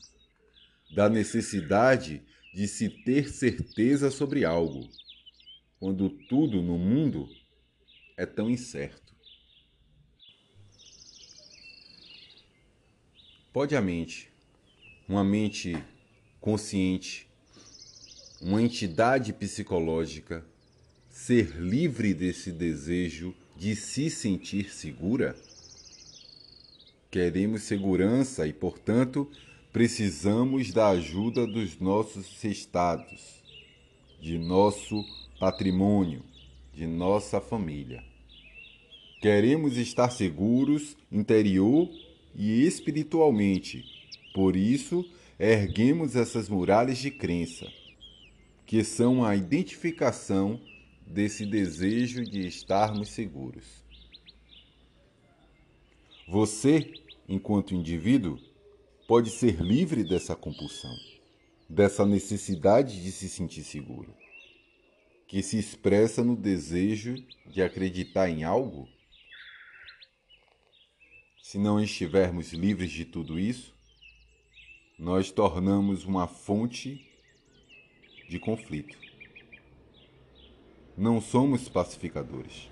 da 0.95 1.11
necessidade 1.11 2.23
de 2.55 2.67
se 2.67 2.89
ter 2.89 3.29
certeza 3.29 4.11
sobre 4.11 4.47
algo, 4.47 4.89
quando 5.79 6.09
tudo 6.09 6.63
no 6.63 6.79
mundo 6.79 7.29
é 8.17 8.25
tão 8.25 8.49
incerto. 8.49 9.08
Pode 13.59 13.75
a 13.75 13.83
mente, 13.83 14.31
uma 15.09 15.25
mente 15.25 15.77
consciente, 16.41 17.27
uma 18.41 18.63
entidade 18.63 19.33
psicológica, 19.33 20.47
ser 21.11 21.57
livre 21.57 22.15
desse 22.15 22.53
desejo 22.53 23.35
de 23.57 23.75
se 23.75 24.11
sentir 24.11 24.73
segura? 24.73 25.35
Queremos 27.11 27.63
segurança 27.63 28.47
e, 28.47 28.53
portanto, 28.53 29.29
precisamos 29.73 30.73
da 30.73 30.91
ajuda 30.91 31.45
dos 31.45 31.81
nossos 31.81 32.45
estados, 32.45 33.43
de 34.21 34.39
nosso 34.39 35.05
patrimônio, 35.41 36.23
de 36.73 36.87
nossa 36.87 37.41
família. 37.41 38.05
Queremos 39.21 39.77
estar 39.77 40.11
seguros 40.11 40.97
interior 41.11 41.89
e 42.39 42.65
espiritualmente. 42.65 43.85
Por 44.33 44.55
isso, 44.55 45.05
erguemos 45.37 46.15
essas 46.15 46.49
muralhas 46.49 46.99
de 46.99 47.11
crença, 47.11 47.67
que 48.65 48.85
são 48.85 49.25
a 49.25 49.35
identificação 49.35 50.61
desse 51.05 51.45
desejo 51.45 52.25
de 52.25 52.47
estarmos 52.47 53.09
seguros. 53.09 53.65
Você, 56.29 56.93
enquanto 57.29 57.75
indivíduo, 57.75 58.39
pode 59.09 59.31
ser 59.31 59.61
livre 59.61 60.05
dessa 60.05 60.37
compulsão, 60.37 60.95
dessa 61.69 62.07
necessidade 62.07 63.03
de 63.03 63.11
se 63.11 63.29
sentir 63.29 63.65
seguro, 63.65 64.15
que 65.27 65.43
se 65.43 65.59
expressa 65.59 66.23
no 66.23 66.37
desejo 66.37 67.17
de 67.47 67.63
acreditar 67.63 68.29
em 68.29 68.45
algo 68.45 68.89
se 71.49 71.57
não 71.57 71.83
estivermos 71.83 72.53
livres 72.53 72.91
de 72.91 73.07
tudo 73.07 73.39
isso, 73.39 73.75
nós 74.99 75.31
tornamos 75.31 76.05
uma 76.05 76.27
fonte 76.27 77.09
de 78.29 78.39
conflito. 78.39 78.99
Não 80.95 81.23
somos 81.23 81.67
pacificadores. 81.67 82.69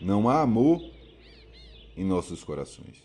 Não 0.00 0.28
há 0.28 0.40
amor 0.40 0.88
em 1.96 2.04
nossos 2.04 2.44
corações. 2.44 3.02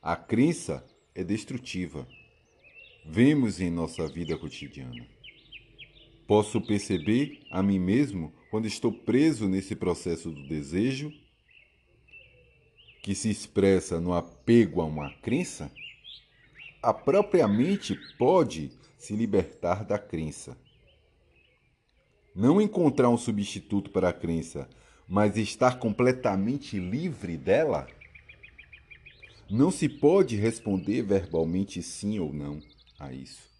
A 0.00 0.14
crença 0.14 0.86
é 1.12 1.24
destrutiva. 1.24 2.06
Vemos 3.04 3.60
em 3.60 3.68
nossa 3.68 4.06
vida 4.06 4.38
cotidiana. 4.38 5.04
Posso 6.24 6.60
perceber 6.60 7.42
a 7.50 7.60
mim 7.64 7.80
mesmo 7.80 8.32
quando 8.48 8.66
estou 8.66 8.92
preso 8.92 9.48
nesse 9.48 9.74
processo 9.74 10.30
do 10.30 10.46
desejo, 10.46 11.12
que 13.02 13.14
se 13.14 13.30
expressa 13.30 14.00
no 14.00 14.12
apego 14.12 14.80
a 14.80 14.84
uma 14.84 15.10
crença, 15.22 15.70
a 16.82 16.92
própria 16.92 17.46
mente 17.48 17.94
pode 18.18 18.72
se 18.98 19.14
libertar 19.14 19.84
da 19.84 19.98
crença. 19.98 20.56
Não 22.34 22.60
encontrar 22.60 23.08
um 23.08 23.16
substituto 23.16 23.90
para 23.90 24.10
a 24.10 24.12
crença, 24.12 24.68
mas 25.08 25.36
estar 25.36 25.78
completamente 25.78 26.78
livre 26.78 27.36
dela? 27.36 27.86
Não 29.50 29.70
se 29.70 29.88
pode 29.88 30.36
responder 30.36 31.02
verbalmente 31.02 31.82
sim 31.82 32.18
ou 32.18 32.32
não 32.32 32.62
a 32.98 33.12
isso. 33.12 33.50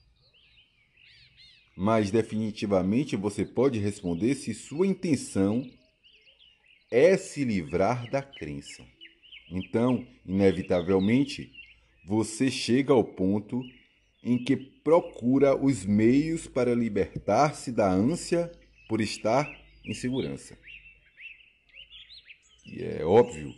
Mas 1.76 2.10
definitivamente 2.10 3.16
você 3.16 3.44
pode 3.44 3.78
responder 3.78 4.34
se 4.34 4.54
sua 4.54 4.86
intenção 4.86 5.68
é 6.90 7.16
se 7.16 7.44
livrar 7.44 8.08
da 8.10 8.22
crença. 8.22 8.84
Então, 9.50 10.06
inevitavelmente, 10.24 11.50
você 12.06 12.50
chega 12.50 12.92
ao 12.92 13.02
ponto 13.02 13.62
em 14.22 14.42
que 14.42 14.56
procura 14.56 15.56
os 15.56 15.84
meios 15.84 16.46
para 16.46 16.74
libertar-se 16.74 17.72
da 17.72 17.90
ânsia 17.90 18.50
por 18.88 19.00
estar 19.00 19.50
em 19.84 19.94
segurança. 19.94 20.56
E 22.66 22.82
é 22.82 23.04
óbvio 23.04 23.52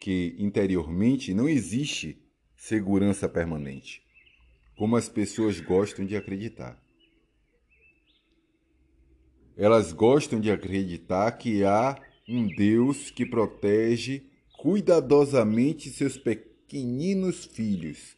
que 0.00 0.34
interiormente 0.38 1.32
não 1.32 1.48
existe 1.48 2.18
segurança 2.56 3.28
permanente, 3.28 4.02
como 4.76 4.96
as 4.96 5.08
pessoas 5.08 5.60
gostam 5.60 6.04
de 6.04 6.16
acreditar. 6.16 6.78
Elas 9.56 9.92
gostam 9.92 10.40
de 10.40 10.50
acreditar 10.50 11.30
que 11.32 11.64
há 11.64 12.00
um 12.28 12.46
Deus 12.46 13.10
que 13.10 13.26
protege 13.26 14.29
cuidadosamente 14.60 15.88
seus 15.88 16.18
pequeninos 16.18 17.46
filhos, 17.46 18.14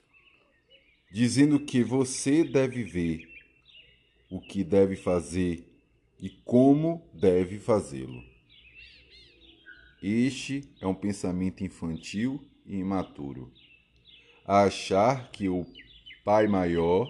dizendo 1.08 1.60
que 1.60 1.84
você 1.84 2.42
deve 2.42 2.82
ver 2.82 3.28
o 4.28 4.40
que 4.40 4.64
deve 4.64 4.96
fazer 4.96 5.64
e 6.20 6.28
como 6.28 7.08
deve 7.14 7.60
fazê-lo. 7.60 8.20
Este 10.02 10.68
é 10.80 10.86
um 10.88 10.94
pensamento 10.96 11.62
infantil 11.62 12.44
e 12.66 12.78
imaturo. 12.78 13.52
Achar 14.44 15.30
que 15.30 15.48
o 15.48 15.64
Pai 16.24 16.48
Maior 16.48 17.06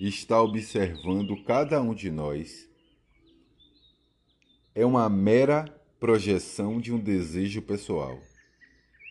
está 0.00 0.40
observando 0.40 1.36
cada 1.44 1.82
um 1.82 1.94
de 1.94 2.10
nós 2.10 2.66
é 4.74 4.86
uma 4.86 5.10
mera 5.10 5.66
projeção 6.00 6.80
de 6.80 6.94
um 6.94 6.98
desejo 6.98 7.60
pessoal. 7.60 8.18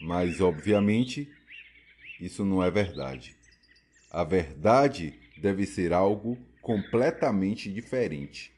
Mas, 0.03 0.41
obviamente, 0.41 1.31
isso 2.19 2.43
não 2.43 2.61
é 2.61 2.69
verdade. 2.69 3.37
A 4.11 4.23
verdade 4.25 5.17
deve 5.37 5.65
ser 5.65 5.93
algo 5.93 6.37
completamente 6.61 7.71
diferente. 7.71 8.53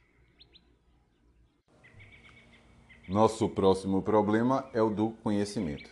Nosso 3.08 3.48
próximo 3.48 4.02
problema 4.02 4.68
é 4.74 4.82
o 4.82 4.90
do 4.90 5.12
conhecimento. 5.12 5.88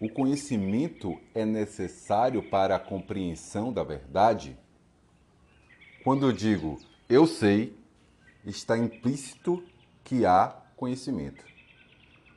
O 0.00 0.08
conhecimento 0.08 1.16
é 1.32 1.46
necessário 1.46 2.42
para 2.42 2.74
a 2.74 2.80
compreensão 2.80 3.72
da 3.72 3.84
verdade? 3.84 4.58
Quando 6.02 6.26
eu 6.26 6.32
digo 6.32 6.78
eu 7.08 7.26
sei, 7.26 7.74
está 8.44 8.76
implícito 8.76 9.64
que 10.04 10.26
há 10.26 10.48
conhecimento. 10.76 11.44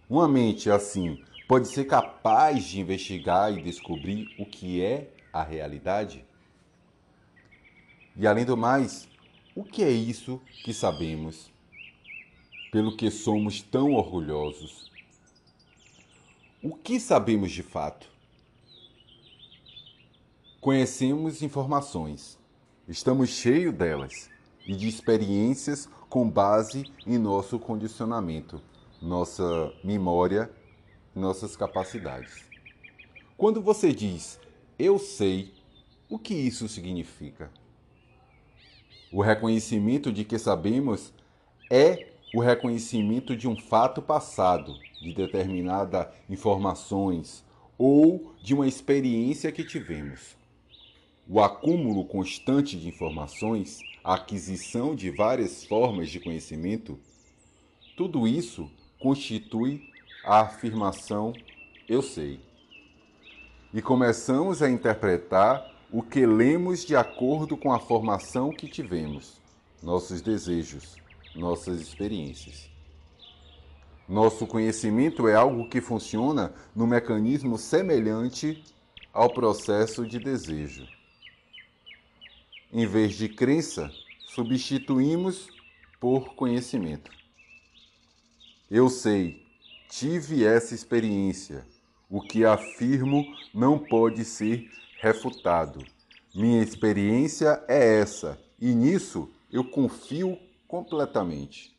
Uma 0.10 0.28
mente 0.28 0.70
assim 0.70 1.22
pode 1.52 1.68
ser 1.68 1.84
capaz 1.84 2.64
de 2.64 2.80
investigar 2.80 3.52
e 3.52 3.62
descobrir 3.62 4.34
o 4.40 4.46
que 4.46 4.82
é 4.82 5.12
a 5.34 5.44
realidade? 5.44 6.24
E 8.16 8.26
além 8.26 8.46
do 8.46 8.56
mais, 8.56 9.06
o 9.54 9.62
que 9.62 9.84
é 9.84 9.92
isso 9.92 10.40
que 10.64 10.74
sabemos, 10.74 11.52
pelo 12.72 12.96
que 12.96 13.12
somos 13.12 13.62
tão 13.62 13.96
orgulhosos? 13.96 14.90
O 16.64 16.74
que 16.74 17.02
sabemos 17.02 17.52
de 17.52 17.64
fato? 17.64 18.08
Conhecemos 20.62 21.42
informações, 21.42 22.40
estamos 22.88 23.30
cheios 23.30 23.76
delas 23.76 24.30
e 24.66 24.74
de 24.74 24.88
experiências 24.88 25.90
com 26.08 26.30
base 26.30 26.90
em 27.06 27.18
nosso 27.18 27.60
condicionamento, 27.60 28.62
nossa 29.02 29.74
memória, 29.84 30.50
nossas 31.16 31.56
capacidades. 31.56 32.44
Quando 33.38 33.62
você 33.62 33.94
diz 33.94 34.40
eu 34.78 34.98
sei, 34.98 35.54
o 36.10 36.18
que 36.18 36.34
isso 36.34 36.68
significa? 36.68 37.52
O 39.12 39.22
reconhecimento 39.22 40.12
de 40.12 40.24
que 40.24 40.40
sabemos 40.40 41.14
é 41.70 42.14
o 42.34 42.40
reconhecimento 42.40 43.36
de 43.36 43.48
um 43.48 43.56
fato 43.56 44.02
passado, 44.02 44.74
de 45.02 45.14
determinada 45.14 46.12
informações 46.30 47.44
ou 47.78 48.34
de 48.42 48.54
uma 48.56 48.68
experiência 48.68 49.52
que 49.52 49.64
tivemos. 49.64 50.36
O 51.28 51.40
acúmulo 51.40 52.06
constante 52.06 52.80
de 52.80 52.88
informações 52.88 53.80
a 54.04 54.16
aquisição 54.16 54.96
de 54.96 55.12
várias 55.12 55.64
formas 55.64 56.10
de 56.10 56.20
conhecimento, 56.20 57.00
tudo 57.96 58.28
isso 58.28 58.70
constitui 59.00 59.91
a 60.24 60.42
afirmação 60.42 61.34
eu 61.88 62.02
sei. 62.02 62.40
E 63.74 63.82
começamos 63.82 64.62
a 64.62 64.70
interpretar 64.70 65.70
o 65.92 66.02
que 66.02 66.26
lemos 66.26 66.86
de 66.86 66.96
acordo 66.96 67.58
com 67.58 67.74
a 67.74 67.80
formação 67.80 68.52
que 68.52 68.70
tivemos, 68.70 69.42
nossos 69.84 70.22
desejos, 70.22 70.96
nossas 71.36 71.82
experiências. 71.82 72.70
Nosso 74.08 74.48
conhecimento 74.48 75.28
é 75.28 75.36
algo 75.36 75.68
que 75.68 75.82
funciona 75.82 76.54
no 76.76 76.88
mecanismo 76.88 77.58
semelhante 77.58 78.64
ao 79.14 79.34
processo 79.34 80.06
de 80.06 80.20
desejo. 80.20 80.88
Em 82.72 82.86
vez 82.86 83.16
de 83.16 83.28
crença, 83.28 83.92
substituímos 84.28 85.50
por 86.00 86.36
conhecimento. 86.36 87.12
Eu 88.70 88.90
sei, 88.90 89.41
tive 89.92 90.46
essa 90.46 90.74
experiência. 90.74 91.68
O 92.10 92.22
que 92.22 92.46
afirmo 92.46 93.26
não 93.54 93.78
pode 93.78 94.24
ser 94.24 94.72
refutado. 95.02 95.86
Minha 96.34 96.64
experiência 96.64 97.62
é 97.68 98.00
essa, 98.00 98.40
e 98.60 98.74
nisso 98.74 99.30
eu 99.52 99.70
confio 99.70 100.40
completamente. 100.66 101.76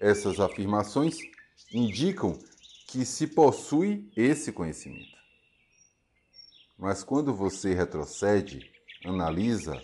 Essas 0.00 0.38
afirmações 0.38 1.16
indicam 1.72 2.38
que 2.86 3.04
se 3.04 3.26
possui 3.26 4.08
esse 4.16 4.52
conhecimento. 4.52 5.16
Mas 6.78 7.02
quando 7.02 7.34
você 7.34 7.74
retrocede, 7.74 8.70
analisa, 9.04 9.82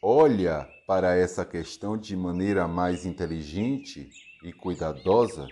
olha 0.00 0.66
para 0.86 1.14
essa 1.14 1.44
questão 1.44 1.98
de 1.98 2.16
maneira 2.16 2.66
mais 2.66 3.04
inteligente 3.04 4.10
e 4.44 4.52
cuidadosa, 4.52 5.48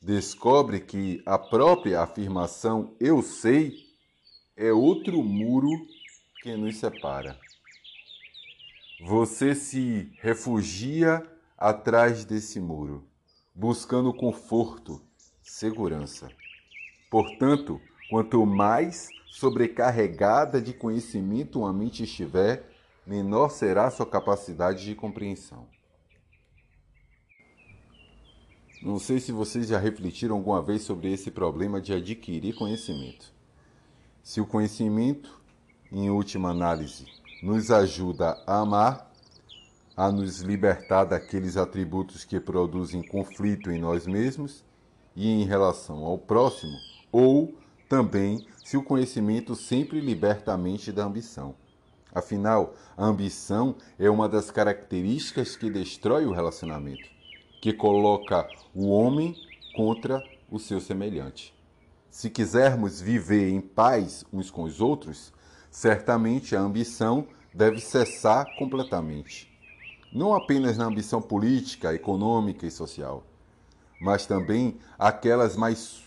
descobre 0.00 0.78
que 0.78 1.22
a 1.24 1.38
própria 1.38 2.02
afirmação 2.02 2.94
eu 3.00 3.22
sei 3.22 3.72
é 4.54 4.70
outro 4.70 5.22
muro 5.22 5.70
que 6.42 6.54
nos 6.54 6.76
separa. 6.76 7.38
Você 9.06 9.54
se 9.54 10.12
refugia 10.20 11.26
atrás 11.56 12.26
desse 12.26 12.60
muro, 12.60 13.08
buscando 13.54 14.12
conforto, 14.12 15.00
segurança. 15.42 16.30
Portanto, 17.10 17.80
quanto 18.10 18.44
mais 18.44 19.08
sobrecarregada 19.30 20.60
de 20.60 20.74
conhecimento 20.74 21.60
uma 21.60 21.72
mente 21.72 22.02
estiver, 22.02 22.68
menor 23.06 23.48
será 23.48 23.90
sua 23.90 24.04
capacidade 24.04 24.84
de 24.84 24.94
compreensão. 24.94 25.66
Não 28.82 28.98
sei 28.98 29.20
se 29.20 29.30
vocês 29.30 29.68
já 29.68 29.78
refletiram 29.78 30.36
alguma 30.36 30.62
vez 30.62 30.82
sobre 30.82 31.12
esse 31.12 31.30
problema 31.30 31.82
de 31.82 31.92
adquirir 31.92 32.54
conhecimento. 32.54 33.30
Se 34.22 34.40
o 34.40 34.46
conhecimento, 34.46 35.38
em 35.92 36.08
última 36.08 36.48
análise, 36.48 37.04
nos 37.42 37.70
ajuda 37.70 38.42
a 38.46 38.60
amar, 38.60 39.12
a 39.94 40.10
nos 40.10 40.40
libertar 40.40 41.04
daqueles 41.04 41.58
atributos 41.58 42.24
que 42.24 42.40
produzem 42.40 43.02
conflito 43.02 43.70
em 43.70 43.78
nós 43.78 44.06
mesmos 44.06 44.64
e 45.14 45.28
em 45.28 45.44
relação 45.44 46.02
ao 46.06 46.16
próximo, 46.16 46.78
ou 47.12 47.54
também 47.86 48.46
se 48.64 48.78
o 48.78 48.82
conhecimento 48.82 49.54
sempre 49.54 50.00
liberta 50.00 50.54
a 50.54 50.56
mente 50.56 50.90
da 50.90 51.04
ambição. 51.04 51.54
Afinal, 52.14 52.74
a 52.96 53.04
ambição 53.04 53.76
é 53.98 54.08
uma 54.08 54.26
das 54.26 54.50
características 54.50 55.54
que 55.54 55.68
destrói 55.68 56.24
o 56.24 56.32
relacionamento. 56.32 57.19
Que 57.60 57.72
coloca 57.72 58.48
o 58.74 58.88
homem 58.88 59.36
contra 59.74 60.22
o 60.50 60.58
seu 60.58 60.80
semelhante. 60.80 61.54
Se 62.10 62.28
quisermos 62.28 63.00
viver 63.00 63.50
em 63.50 63.60
paz 63.60 64.24
uns 64.32 64.50
com 64.50 64.64
os 64.64 64.80
outros, 64.80 65.32
certamente 65.70 66.56
a 66.56 66.60
ambição 66.60 67.26
deve 67.54 67.80
cessar 67.80 68.46
completamente. 68.56 69.48
Não 70.12 70.34
apenas 70.34 70.76
na 70.76 70.86
ambição 70.86 71.22
política, 71.22 71.94
econômica 71.94 72.66
e 72.66 72.70
social, 72.70 73.24
mas 74.00 74.26
também 74.26 74.78
aquelas 74.98 75.56
mais 75.56 76.02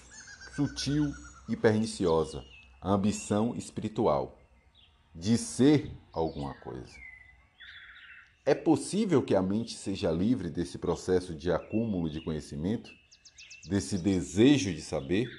sutil 0.55 1.11
e 1.47 1.55
perniciosa, 1.55 2.43
a 2.81 2.91
ambição 2.91 3.55
espiritual, 3.55 4.37
de 5.15 5.37
ser 5.37 5.91
alguma 6.11 6.53
coisa. 6.55 7.02
É 8.45 8.53
possível 8.53 9.23
que 9.23 9.35
a 9.35 9.41
mente 9.41 9.73
seja 9.73 10.11
livre 10.11 10.49
desse 10.49 10.77
processo 10.77 11.33
de 11.33 11.49
acúmulo 11.49 12.09
de 12.09 12.19
conhecimento, 12.19 12.91
desse 13.69 13.97
desejo 13.97 14.73
de 14.73 14.81
saber? 14.81 15.29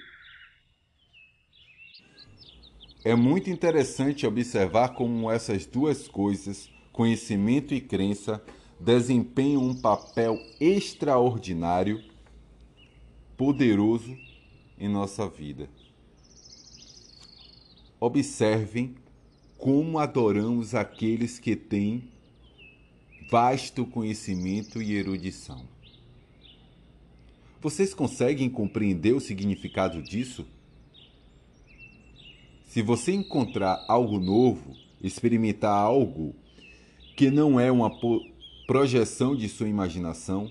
É 3.04 3.14
muito 3.14 3.50
interessante 3.50 4.26
observar 4.26 4.94
como 4.94 5.30
essas 5.30 5.66
duas 5.66 6.08
coisas, 6.08 6.70
conhecimento 6.94 7.74
e 7.74 7.80
crença, 7.82 8.42
desempenham 8.80 9.62
um 9.62 9.78
papel 9.78 10.38
extraordinário, 10.58 12.02
poderoso 13.36 14.16
em 14.78 14.88
nossa 14.88 15.28
vida. 15.28 15.68
Observem 18.00 18.94
como 19.58 19.98
adoramos 19.98 20.74
aqueles 20.74 21.38
que 21.38 21.54
têm 21.54 22.13
vasto 23.34 23.84
conhecimento 23.84 24.80
e 24.80 24.94
erudição. 24.94 25.66
Vocês 27.60 27.92
conseguem 27.92 28.48
compreender 28.48 29.12
o 29.12 29.18
significado 29.18 30.00
disso? 30.00 30.46
Se 32.68 32.80
você 32.80 33.10
encontrar 33.10 33.84
algo 33.88 34.20
novo, 34.20 34.76
experimentar 35.02 35.76
algo 35.76 36.32
que 37.16 37.28
não 37.28 37.58
é 37.58 37.72
uma 37.72 37.90
projeção 38.68 39.34
de 39.34 39.48
sua 39.48 39.68
imaginação, 39.68 40.48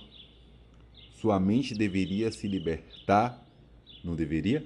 sua 1.14 1.40
mente 1.40 1.74
deveria 1.74 2.34
se 2.34 2.50
libertar, 2.50 3.48
não 4.04 4.14
deveria? 4.14 4.62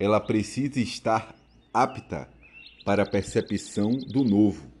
Ela 0.00 0.18
precisa 0.18 0.80
estar 0.80 1.32
apta 1.72 2.28
para 2.84 3.04
a 3.04 3.08
percepção 3.08 3.96
do 3.96 4.24
novo. 4.24 4.74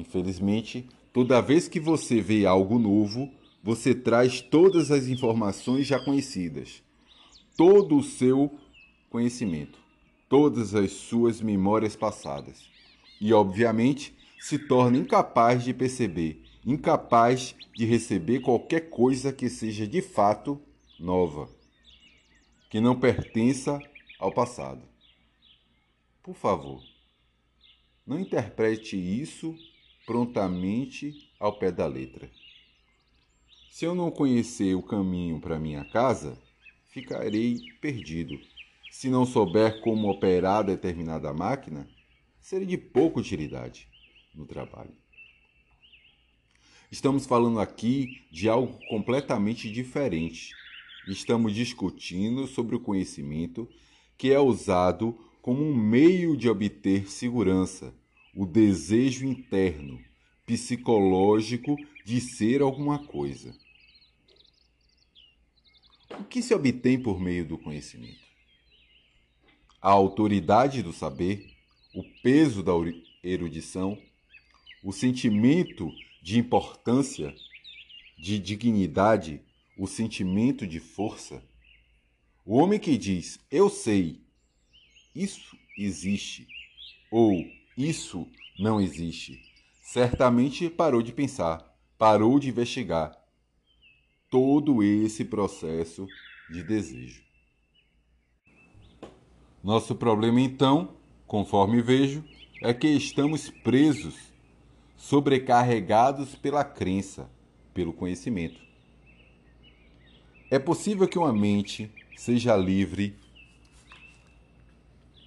Infelizmente, 0.00 0.88
toda 1.12 1.42
vez 1.42 1.68
que 1.68 1.78
você 1.78 2.22
vê 2.22 2.46
algo 2.46 2.78
novo, 2.78 3.30
você 3.62 3.94
traz 3.94 4.40
todas 4.40 4.90
as 4.90 5.08
informações 5.08 5.86
já 5.86 6.02
conhecidas, 6.02 6.82
todo 7.54 7.98
o 7.98 8.02
seu 8.02 8.58
conhecimento, 9.10 9.78
todas 10.26 10.74
as 10.74 10.92
suas 10.92 11.42
memórias 11.42 11.94
passadas. 11.94 12.66
E, 13.20 13.30
obviamente, 13.34 14.16
se 14.40 14.58
torna 14.58 14.96
incapaz 14.96 15.62
de 15.62 15.74
perceber, 15.74 16.42
incapaz 16.64 17.54
de 17.76 17.84
receber 17.84 18.40
qualquer 18.40 18.88
coisa 18.88 19.30
que 19.30 19.50
seja 19.50 19.86
de 19.86 20.00
fato 20.00 20.58
nova, 20.98 21.46
que 22.70 22.80
não 22.80 22.98
pertença 22.98 23.78
ao 24.18 24.32
passado. 24.32 24.80
Por 26.22 26.34
favor, 26.34 26.82
não 28.06 28.18
interprete 28.18 28.96
isso 28.96 29.54
prontamente 30.10 31.30
ao 31.38 31.56
pé 31.56 31.70
da 31.70 31.86
letra. 31.86 32.28
Se 33.70 33.84
eu 33.84 33.94
não 33.94 34.10
conhecer 34.10 34.74
o 34.74 34.82
caminho 34.82 35.38
para 35.40 35.56
minha 35.56 35.84
casa, 35.84 36.36
ficarei 36.88 37.60
perdido 37.80 38.36
se 38.90 39.08
não 39.08 39.24
souber 39.24 39.80
como 39.82 40.10
operar 40.10 40.64
determinada 40.64 41.32
máquina, 41.32 41.88
seria 42.40 42.66
de 42.66 42.76
pouca 42.76 43.20
utilidade 43.20 43.86
no 44.34 44.46
trabalho. 44.46 44.96
Estamos 46.90 47.24
falando 47.24 47.60
aqui 47.60 48.26
de 48.32 48.48
algo 48.48 48.80
completamente 48.88 49.70
diferente. 49.70 50.50
Estamos 51.06 51.54
discutindo 51.54 52.48
sobre 52.48 52.74
o 52.74 52.80
conhecimento 52.80 53.68
que 54.18 54.32
é 54.32 54.40
usado 54.40 55.16
como 55.40 55.62
um 55.62 55.72
meio 55.72 56.36
de 56.36 56.48
obter 56.48 57.08
segurança, 57.08 57.94
o 58.34 58.46
desejo 58.46 59.26
interno, 59.26 60.00
psicológico 60.46 61.76
de 62.04 62.20
ser 62.20 62.62
alguma 62.62 63.06
coisa. 63.06 63.54
O 66.18 66.24
que 66.24 66.42
se 66.42 66.54
obtém 66.54 67.00
por 67.00 67.20
meio 67.20 67.44
do 67.44 67.56
conhecimento? 67.56 68.30
a 69.80 69.90
autoridade 69.90 70.82
do 70.82 70.92
saber, 70.92 71.54
o 71.94 72.04
peso 72.22 72.62
da 72.62 72.72
erudição, 73.24 73.98
o 74.84 74.92
sentimento 74.92 75.90
de 76.22 76.38
importância, 76.38 77.34
de 78.18 78.38
dignidade, 78.38 79.40
o 79.78 79.86
sentimento 79.86 80.66
de 80.66 80.78
força. 80.78 81.42
O 82.44 82.56
homem 82.56 82.78
que 82.78 82.98
diz 82.98 83.40
eu 83.50 83.70
sei, 83.70 84.20
isso 85.14 85.56
existe, 85.78 86.46
ou 87.10 87.42
isso 87.88 88.26
não 88.58 88.80
existe, 88.80 89.40
certamente 89.82 90.68
parou 90.68 91.02
de 91.02 91.12
pensar, 91.12 91.64
parou 91.96 92.38
de 92.38 92.48
investigar 92.48 93.16
todo 94.28 94.82
esse 94.82 95.24
processo 95.24 96.06
de 96.50 96.62
desejo. 96.62 97.22
Nosso 99.62 99.94
problema, 99.94 100.40
então, 100.40 100.96
conforme 101.26 101.82
vejo, 101.82 102.24
é 102.62 102.72
que 102.72 102.88
estamos 102.88 103.50
presos, 103.50 104.14
sobrecarregados 104.96 106.34
pela 106.34 106.62
crença, 106.62 107.30
pelo 107.72 107.92
conhecimento. 107.92 108.60
É 110.50 110.58
possível 110.58 111.08
que 111.08 111.18
uma 111.18 111.32
mente 111.32 111.90
seja 112.16 112.56
livre 112.56 113.16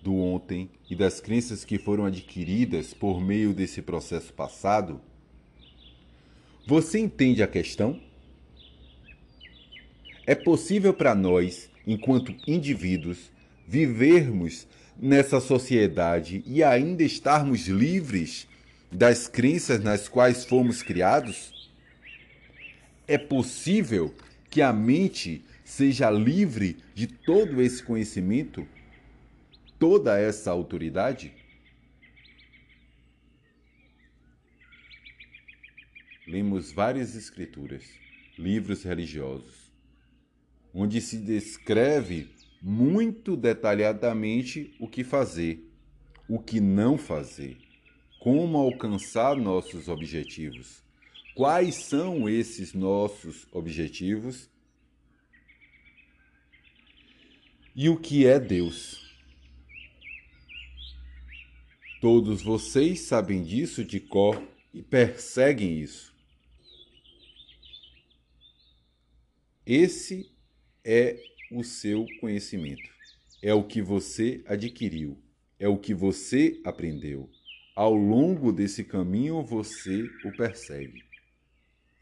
do 0.04 0.14
ontem 0.18 0.70
e 0.90 0.96
das 0.96 1.22
crenças 1.22 1.64
que 1.64 1.80
foram 1.80 2.06
adquiridas 2.06 2.94
por 2.94 3.22
meio 3.22 3.54
desse 3.54 3.82
processo 3.82 4.34
passado? 4.34 5.00
Você 6.68 7.00
entende 7.00 7.42
a 7.42 7.48
questão? 7.48 8.00
É 10.28 10.36
possível 10.36 10.94
para 10.94 11.16
nós, 11.16 11.70
enquanto 11.88 12.36
indivíduos, 12.46 13.32
vivermos 13.66 14.68
nessa 14.98 15.40
sociedade 15.40 16.44
e 16.46 16.62
ainda 16.62 17.04
estarmos 17.04 17.68
livres 17.68 18.48
das 18.92 19.28
crenças 19.28 19.82
nas 19.82 20.10
quais 20.10 20.46
fomos 20.46 20.84
criados? 20.84 21.72
É 23.08 23.18
possível 23.18 24.14
que 24.50 24.62
a 24.62 24.72
mente 24.72 25.44
seja 25.64 26.10
livre 26.10 26.78
de 26.94 27.08
todo 27.08 27.62
esse 27.62 27.82
conhecimento, 27.82 28.68
toda 29.80 30.20
essa 30.20 30.52
autoridade? 30.52 31.34
Lemos 36.28 36.72
várias 36.72 37.16
escrituras, 37.16 37.84
livros 38.38 38.84
religiosos, 38.84 39.72
onde 40.74 41.02
se 41.02 41.18
descreve 41.18 42.30
muito 42.62 43.36
detalhadamente 43.36 44.74
o 44.80 44.88
que 44.88 45.04
fazer, 45.04 45.70
o 46.30 46.40
que 46.40 46.62
não 46.62 46.98
fazer, 46.98 47.58
como 48.20 48.58
alcançar 48.58 49.36
nossos 49.36 49.90
objetivos. 49.90 50.82
Quais 51.36 51.76
são 51.76 52.30
esses 52.30 52.74
nossos 52.74 53.46
objetivos? 53.52 54.50
E 57.76 57.90
o 57.90 57.98
que 57.98 58.26
é 58.26 58.40
Deus? 58.40 59.03
Todos 62.04 62.42
vocês 62.42 63.00
sabem 63.00 63.42
disso 63.42 63.82
de 63.82 63.98
cor 63.98 64.44
e 64.74 64.82
perseguem 64.82 65.80
isso. 65.80 66.14
Esse 69.66 70.30
é 70.84 71.18
o 71.50 71.64
seu 71.64 72.06
conhecimento. 72.20 72.84
É 73.42 73.54
o 73.54 73.64
que 73.64 73.82
você 73.82 74.44
adquiriu, 74.46 75.18
é 75.58 75.70
o 75.70 75.78
que 75.78 75.94
você 75.94 76.60
aprendeu. 76.66 77.30
Ao 77.74 77.94
longo 77.94 78.52
desse 78.52 78.84
caminho 78.84 79.42
você 79.42 80.04
o 80.26 80.36
persegue. 80.36 81.06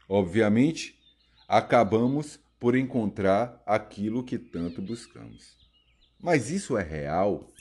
Obviamente, 0.08 0.98
acabamos 1.46 2.40
por 2.58 2.74
encontrar 2.74 3.62
aquilo 3.64 4.24
que 4.24 4.36
tanto 4.36 4.82
buscamos. 4.82 5.56
Mas 6.20 6.50
isso 6.50 6.76
é 6.76 6.82
real? 6.82 7.51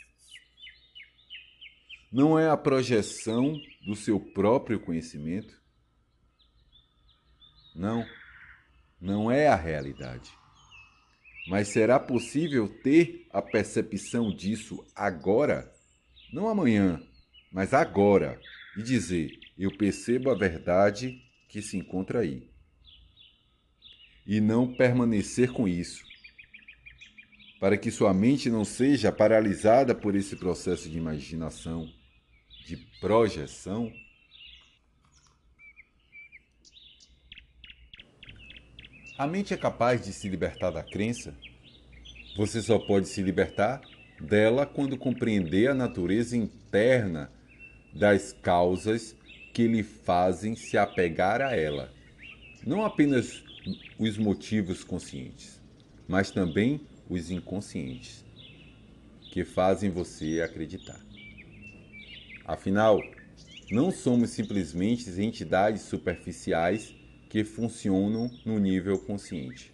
Não 2.11 2.37
é 2.37 2.49
a 2.49 2.57
projeção 2.57 3.57
do 3.85 3.95
seu 3.95 4.19
próprio 4.19 4.79
conhecimento? 4.79 5.61
Não, 7.73 8.05
não 8.99 9.31
é 9.31 9.47
a 9.47 9.55
realidade. 9.55 10.29
Mas 11.47 11.69
será 11.69 11.97
possível 11.97 12.67
ter 12.67 13.27
a 13.31 13.41
percepção 13.41 14.29
disso 14.29 14.85
agora? 14.93 15.73
Não 16.33 16.49
amanhã, 16.49 17.01
mas 17.49 17.73
agora, 17.73 18.39
e 18.77 18.83
dizer: 18.83 19.39
eu 19.57 19.75
percebo 19.77 20.29
a 20.29 20.35
verdade 20.35 21.21
que 21.47 21.61
se 21.61 21.77
encontra 21.77 22.19
aí. 22.19 22.49
E 24.27 24.41
não 24.41 24.75
permanecer 24.75 25.51
com 25.51 25.67
isso, 25.67 26.03
para 27.59 27.77
que 27.77 27.89
sua 27.89 28.13
mente 28.13 28.49
não 28.49 28.65
seja 28.65 29.11
paralisada 29.11 29.95
por 29.95 30.15
esse 30.15 30.35
processo 30.35 30.89
de 30.89 30.97
imaginação, 30.97 31.89
de 32.71 32.77
projeção. 33.01 33.91
A 39.17 39.27
mente 39.27 39.53
é 39.53 39.57
capaz 39.57 40.05
de 40.05 40.13
se 40.13 40.29
libertar 40.29 40.71
da 40.71 40.81
crença? 40.81 41.35
Você 42.37 42.61
só 42.61 42.79
pode 42.79 43.09
se 43.09 43.21
libertar 43.21 43.81
dela 44.21 44.65
quando 44.65 44.97
compreender 44.97 45.67
a 45.67 45.73
natureza 45.73 46.37
interna 46.37 47.29
das 47.93 48.31
causas 48.31 49.17
que 49.53 49.67
lhe 49.67 49.83
fazem 49.83 50.55
se 50.55 50.77
apegar 50.77 51.41
a 51.41 51.53
ela. 51.53 51.93
Não 52.65 52.85
apenas 52.85 53.43
os 53.99 54.17
motivos 54.17 54.81
conscientes, 54.81 55.59
mas 56.07 56.31
também 56.31 56.79
os 57.09 57.29
inconscientes, 57.29 58.23
que 59.29 59.43
fazem 59.43 59.89
você 59.89 60.41
acreditar. 60.41 61.10
Afinal, 62.51 63.01
não 63.71 63.91
somos 63.91 64.31
simplesmente 64.31 65.09
entidades 65.17 65.83
superficiais 65.83 66.93
que 67.29 67.45
funcionam 67.45 68.29
no 68.45 68.59
nível 68.59 68.99
consciente. 68.99 69.73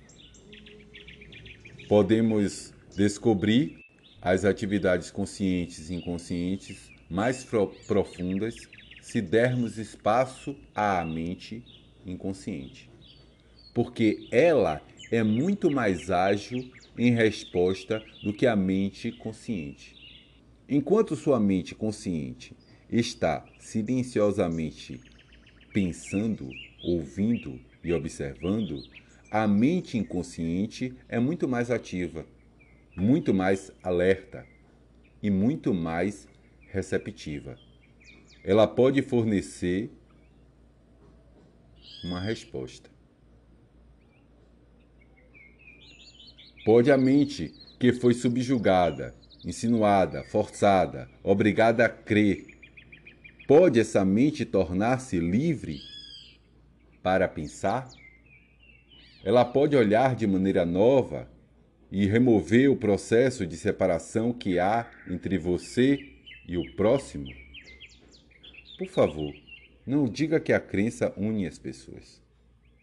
Podemos 1.90 2.72
descobrir 2.96 3.80
as 4.22 4.46
atividades 4.46 5.10
conscientes 5.10 5.90
e 5.90 5.96
inconscientes 5.96 6.92
mais 7.10 7.44
profundas 7.88 8.56
se 9.02 9.22
dermos 9.22 9.80
espaço 9.80 10.56
à 10.76 11.04
mente 11.04 11.66
inconsciente. 12.06 12.92
Porque 13.74 14.28
ela 14.32 14.84
é 15.12 15.24
muito 15.24 15.72
mais 15.72 16.12
ágil 16.12 16.72
em 16.96 17.12
resposta 17.12 18.04
do 18.22 18.32
que 18.32 18.46
a 18.46 18.56
mente 18.56 19.12
consciente. 19.12 19.98
Enquanto 20.70 21.16
sua 21.16 21.40
mente 21.40 21.74
consciente 21.74 22.57
está 22.90 23.46
silenciosamente 23.60 25.02
pensando, 25.74 26.50
ouvindo 26.84 27.60
e 27.84 27.94
observando, 27.94 28.82
a 29.30 29.48
mente 29.48 29.98
inconsciente 29.98 30.94
é 31.08 31.20
muito 31.20 31.48
mais 31.48 31.70
ativa, 31.70 32.26
muito 32.96 33.34
mais 33.34 33.72
alerta 33.84 34.46
e 35.22 35.30
muito 35.30 35.74
mais 35.74 36.28
receptiva 36.70 37.58
ela 38.48 38.66
pode 38.66 39.02
fornecer 39.02 39.92
uma 42.02 42.22
resposta. 42.22 42.90
Pode 46.64 46.90
a 46.90 46.98
mente 46.98 47.54
que 47.78 47.92
foi 47.92 48.14
subjugada, 48.14 49.14
insinuada, 49.44 50.24
forçada, 50.24 51.10
obrigada 51.22 51.84
a 51.84 51.90
crer, 51.90 52.57
pode 53.48 53.80
essa 53.80 54.04
mente 54.04 54.44
tornar-se 54.44 55.18
livre 55.20 55.80
para 57.02 57.30
pensar? 57.30 57.90
Ela 59.24 59.46
pode 59.46 59.74
olhar 59.76 60.16
de 60.16 60.28
maneira 60.28 60.66
nova 60.66 61.32
e 61.90 62.06
remover 62.06 62.70
o 62.70 62.76
processo 62.76 63.48
de 63.48 63.56
separação 63.56 64.34
que 64.34 64.60
há 64.60 64.92
entre 65.10 65.38
você 65.38 65.98
e 66.46 66.58
o 66.58 66.76
próximo? 66.76 67.26
Por 68.78 68.90
favor, 68.90 69.34
não 69.86 70.10
diga 70.10 70.42
que 70.42 70.52
a 70.52 70.60
crença 70.60 71.14
une 71.16 71.48
as 71.48 71.58
pessoas. 71.58 72.22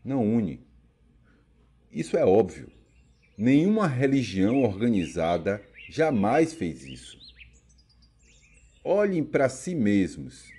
Não 0.03 0.25
une. 0.25 0.61
Isso 1.93 2.17
é 2.17 2.25
óbvio. 2.25 2.73
Nenhuma 3.37 3.87
religião 3.87 4.63
organizada 4.63 5.63
jamais 5.91 6.55
fez 6.55 6.85
isso. 6.85 7.19
Olhem 8.83 9.23
para 9.25 9.49
si 9.49 9.75
mesmos, 9.75 10.54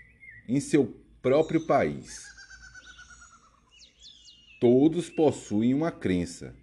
em 0.48 0.60
seu 0.60 0.88
próprio 1.22 1.66
país. 1.66 2.26
Todos 4.60 5.10
possuem 5.10 5.74
uma 5.74 5.92
crença, 5.92 6.56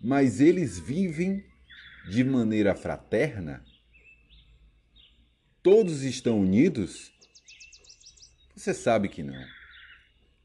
mas 0.00 0.40
eles 0.40 0.78
vivem 0.78 1.44
de 2.08 2.24
maneira 2.24 2.74
fraterna? 2.74 3.64
Todos 5.62 6.02
estão 6.02 6.40
unidos? 6.40 7.12
Você 8.54 8.72
sabe 8.72 9.08
que 9.08 9.22
não. 9.22 9.44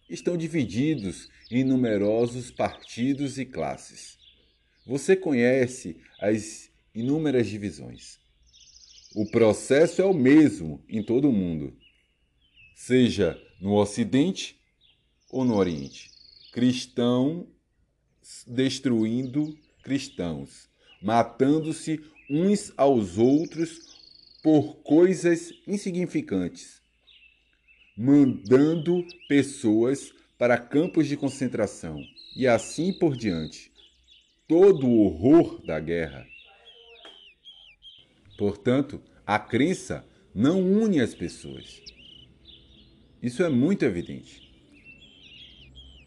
Estão 0.10 0.36
divididos 0.38 1.30
em 1.49 1.63
numerosos 1.63 2.52
partidos 2.52 3.38
e 3.38 3.45
classes. 3.45 4.17
Você 4.86 5.15
conhece 5.15 5.97
as 6.19 6.69
inúmeras 6.93 7.47
divisões. 7.47 8.19
O 9.15 9.30
processo 9.30 10.02
é 10.02 10.06
o 10.06 10.13
mesmo 10.13 10.84
em 10.89 11.02
todo 11.04 11.30
o 11.30 11.34
mundo, 11.34 11.78
seja 12.76 13.42
no 13.60 13.76
Ocidente 13.76 14.60
ou 15.30 15.44
no 15.46 15.56
Oriente. 15.56 16.12
Cristãos 16.52 17.46
destruindo 18.48 19.58
cristãos, 19.84 20.70
matando-se 21.02 22.02
uns 22.30 22.72
aos 22.78 23.18
outros 23.18 23.98
por 24.42 24.76
coisas 24.84 25.54
insignificantes 25.68 26.84
mandando 27.96 29.06
pessoas 29.28 30.12
para 30.38 30.58
campos 30.58 31.08
de 31.08 31.16
concentração 31.16 32.04
e 32.36 32.48
assim 32.48 32.92
por 32.92 33.16
diante. 33.16 33.72
Todo 34.48 34.88
o 34.88 35.06
horror 35.06 35.64
da 35.66 35.80
guerra. 35.80 36.26
Portanto, 38.38 39.02
a 39.26 39.40
crença 39.40 40.06
não 40.34 40.60
une 40.62 41.00
as 41.00 41.14
pessoas. 41.14 41.82
Isso 43.24 43.42
é 43.42 43.50
muito 43.50 43.84
evidente. 43.86 44.44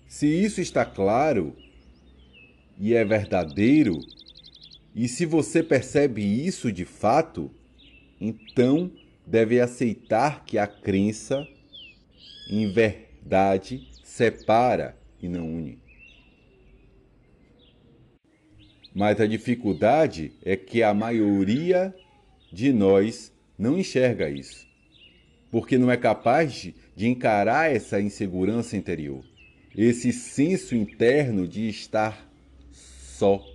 Se 0.06 0.26
isso 0.28 0.60
está 0.60 0.84
claro 0.84 1.56
e 2.78 2.94
é 2.94 3.04
verdadeiro, 3.04 3.98
e 4.94 5.08
se 5.08 5.24
você 5.26 5.62
percebe 5.62 6.22
isso 6.22 6.70
de 6.70 6.84
fato, 6.84 7.50
então 8.20 8.92
deve 9.26 9.58
aceitar 9.60 10.44
que 10.44 10.58
a 10.58 10.66
crença 10.66 11.48
em 12.48 12.70
verdade, 12.70 13.88
separa 14.04 14.96
e 15.20 15.28
não 15.28 15.48
une. 15.48 15.78
Mas 18.94 19.20
a 19.20 19.26
dificuldade 19.26 20.32
é 20.44 20.56
que 20.56 20.82
a 20.82 20.94
maioria 20.94 21.94
de 22.52 22.72
nós 22.72 23.32
não 23.58 23.78
enxerga 23.78 24.30
isso, 24.30 24.66
porque 25.50 25.76
não 25.76 25.90
é 25.90 25.96
capaz 25.96 26.52
de, 26.52 26.74
de 26.96 27.06
encarar 27.06 27.70
essa 27.70 28.00
insegurança 28.00 28.74
interior, 28.74 29.22
esse 29.76 30.14
senso 30.14 30.74
interno 30.74 31.46
de 31.46 31.68
estar 31.68 32.26
só. 32.72 33.46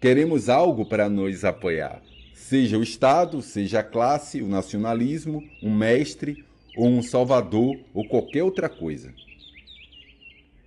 Queremos 0.00 0.48
algo 0.48 0.86
para 0.86 1.08
nos 1.08 1.44
apoiar, 1.44 2.00
seja 2.32 2.78
o 2.78 2.82
Estado, 2.84 3.42
seja 3.42 3.80
a 3.80 3.82
classe, 3.82 4.40
o 4.40 4.46
nacionalismo, 4.46 5.42
um 5.60 5.74
mestre 5.74 6.44
ou 6.76 6.86
um 6.86 7.02
salvador 7.02 7.76
ou 7.92 8.06
qualquer 8.06 8.44
outra 8.44 8.68
coisa. 8.68 9.12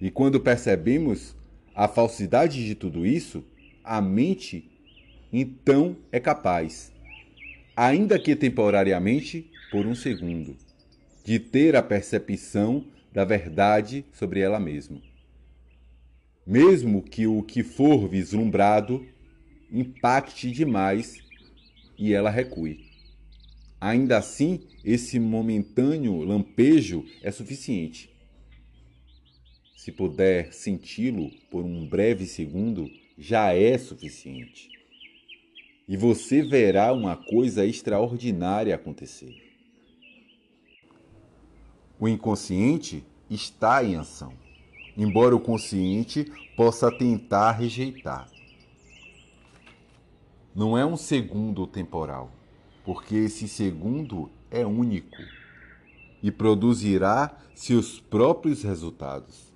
E 0.01 0.11
quando 0.11 0.41
percebemos 0.41 1.33
a 1.73 1.87
falsidade 1.87 2.65
de 2.65 2.75
tudo 2.75 3.05
isso, 3.05 3.41
a 3.83 4.01
mente 4.01 4.69
então 5.31 5.95
é 6.11 6.19
capaz, 6.19 6.91
ainda 7.81 8.19
que 8.19 8.35
temporariamente, 8.35 9.49
por 9.71 9.85
um 9.85 9.95
segundo, 9.95 10.57
de 11.23 11.39
ter 11.39 11.77
a 11.77 11.81
percepção 11.81 12.85
da 13.13 13.23
verdade 13.23 14.03
sobre 14.11 14.41
ela 14.41 14.59
mesma. 14.59 15.01
Mesmo 16.45 17.01
que 17.01 17.25
o 17.25 17.41
que 17.41 17.63
for 17.63 18.09
vislumbrado 18.09 19.07
impacte 19.71 20.51
demais 20.51 21.23
e 21.97 22.13
ela 22.13 22.29
recue. 22.29 22.83
Ainda 23.79 24.17
assim, 24.17 24.59
esse 24.83 25.17
momentâneo 25.17 26.21
lampejo 26.21 27.05
é 27.23 27.31
suficiente. 27.31 28.09
Se 29.77 29.89
puder 29.89 30.51
senti-lo 30.51 31.31
por 31.49 31.63
um 31.63 31.87
breve 31.87 32.25
segundo, 32.25 32.91
já 33.17 33.53
é 33.53 33.77
suficiente. 33.77 34.78
E 35.89 35.97
você 35.97 36.43
verá 36.43 36.93
uma 36.93 37.17
coisa 37.17 37.65
extraordinária 37.65 38.75
acontecer. 38.75 39.35
O 41.99 42.07
inconsciente 42.07 43.03
está 43.27 43.83
em 43.83 43.95
ação, 43.95 44.33
embora 44.95 45.35
o 45.35 45.39
consciente 45.39 46.31
possa 46.55 46.95
tentar 46.95 47.53
rejeitar. 47.53 48.29
Não 50.53 50.77
é 50.77 50.85
um 50.85 50.95
segundo 50.95 51.65
temporal, 51.65 52.31
porque 52.85 53.15
esse 53.15 53.47
segundo 53.47 54.29
é 54.51 54.63
único 54.63 55.17
e 56.21 56.29
produzirá 56.29 57.35
seus 57.55 57.99
próprios 57.99 58.61
resultados, 58.61 59.51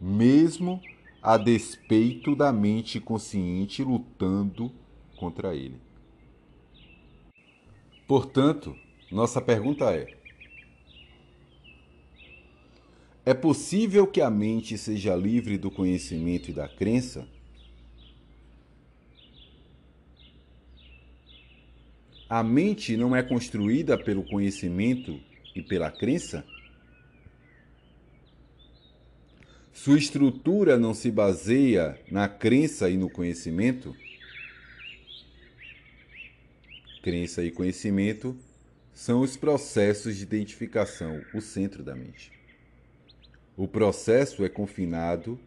mesmo 0.00 0.80
a 1.22 1.36
despeito 1.36 2.34
da 2.34 2.52
mente 2.52 2.98
consciente 2.98 3.84
lutando 3.84 4.72
contra 5.16 5.54
ele. 5.54 5.80
Portanto, 8.06 8.76
nossa 9.10 9.40
pergunta 9.40 9.92
é: 9.94 10.14
é 13.26 13.32
possível 13.32 14.06
que 14.06 14.20
a 14.20 14.28
mente 14.28 14.76
seja 14.76 15.16
livre 15.16 15.56
do 15.56 15.70
conhecimento 15.70 16.50
e 16.50 16.52
da 16.52 16.68
crença? 16.68 17.26
A 22.28 22.42
mente 22.42 22.96
não 22.96 23.16
é 23.16 23.22
construída 23.22 23.96
pelo 23.96 24.24
conhecimento 24.24 25.18
e 25.54 25.62
pela 25.62 25.90
crença? 25.90 26.44
Sua 29.72 29.96
estrutura 29.96 30.78
não 30.78 30.92
se 30.92 31.10
baseia 31.10 31.98
na 32.10 32.28
crença 32.28 32.90
e 32.90 32.96
no 32.96 33.08
conhecimento? 33.08 33.94
Crença 37.04 37.44
e 37.44 37.50
conhecimento 37.50 38.34
são 38.94 39.20
os 39.20 39.36
processos 39.36 40.16
de 40.16 40.22
identificação, 40.22 41.22
o 41.34 41.40
centro 41.42 41.82
da 41.82 41.94
mente. 41.94 42.32
O 43.58 43.68
processo 43.68 44.42
é 44.42 44.48
confinado, 44.48 45.38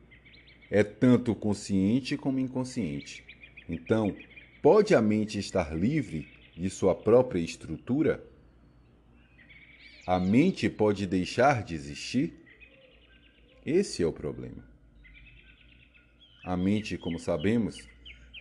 é 0.69 0.83
tanto 0.83 1.33
consciente 1.33 2.15
como 2.15 2.37
inconsciente. 2.37 3.25
Então, 3.67 4.15
pode 4.61 4.93
a 4.93 5.01
mente 5.01 5.39
estar 5.39 5.75
livre 5.75 6.27
de 6.55 6.69
sua 6.69 6.93
própria 6.93 7.39
estrutura? 7.39 8.23
A 10.05 10.19
mente 10.19 10.69
pode 10.69 11.07
deixar 11.07 11.63
de 11.63 11.73
existir? 11.73 12.35
Esse 13.65 14.03
é 14.03 14.05
o 14.05 14.13
problema. 14.13 14.63
A 16.43 16.55
mente, 16.55 16.99
como 16.99 17.17
sabemos, 17.17 17.89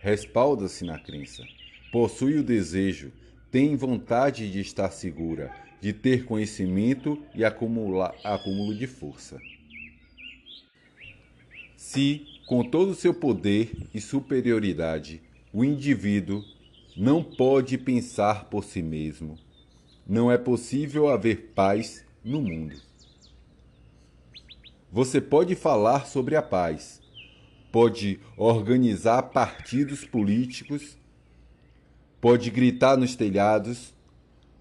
respalda-se 0.03 0.85
na 0.85 0.99
crença 0.99 1.43
possui 1.91 2.37
o 2.37 2.43
desejo, 2.43 3.11
tem 3.51 3.75
vontade 3.75 4.51
de 4.51 4.59
estar 4.59 4.91
segura, 4.91 5.53
de 5.81 5.93
ter 5.93 6.25
conhecimento 6.25 7.21
e 7.33 7.45
acumular 7.45 8.13
acúmulo 8.23 8.75
de 8.75 8.87
força. 8.87 9.39
Se, 11.75 12.25
com 12.45 12.63
todo 12.63 12.91
o 12.91 12.95
seu 12.95 13.13
poder 13.13 13.71
e 13.93 14.01
superioridade, 14.01 15.21
o 15.53 15.63
indivíduo 15.63 16.43
não 16.95 17.23
pode 17.23 17.77
pensar 17.77 18.45
por 18.45 18.63
si 18.63 18.81
mesmo, 18.81 19.37
não 20.05 20.31
é 20.31 20.37
possível 20.37 21.07
haver 21.09 21.51
paz 21.55 22.03
no 22.23 22.41
mundo. 22.41 22.75
Você 24.91 25.21
pode 25.21 25.55
falar 25.55 26.05
sobre 26.05 26.35
a 26.35 26.41
paz, 26.41 27.01
pode 27.71 28.19
organizar 28.35 29.21
partidos 29.23 30.03
políticos 30.03 30.97
pode 32.19 32.49
gritar 32.49 32.97
nos 32.97 33.15
telhados, 33.15 33.93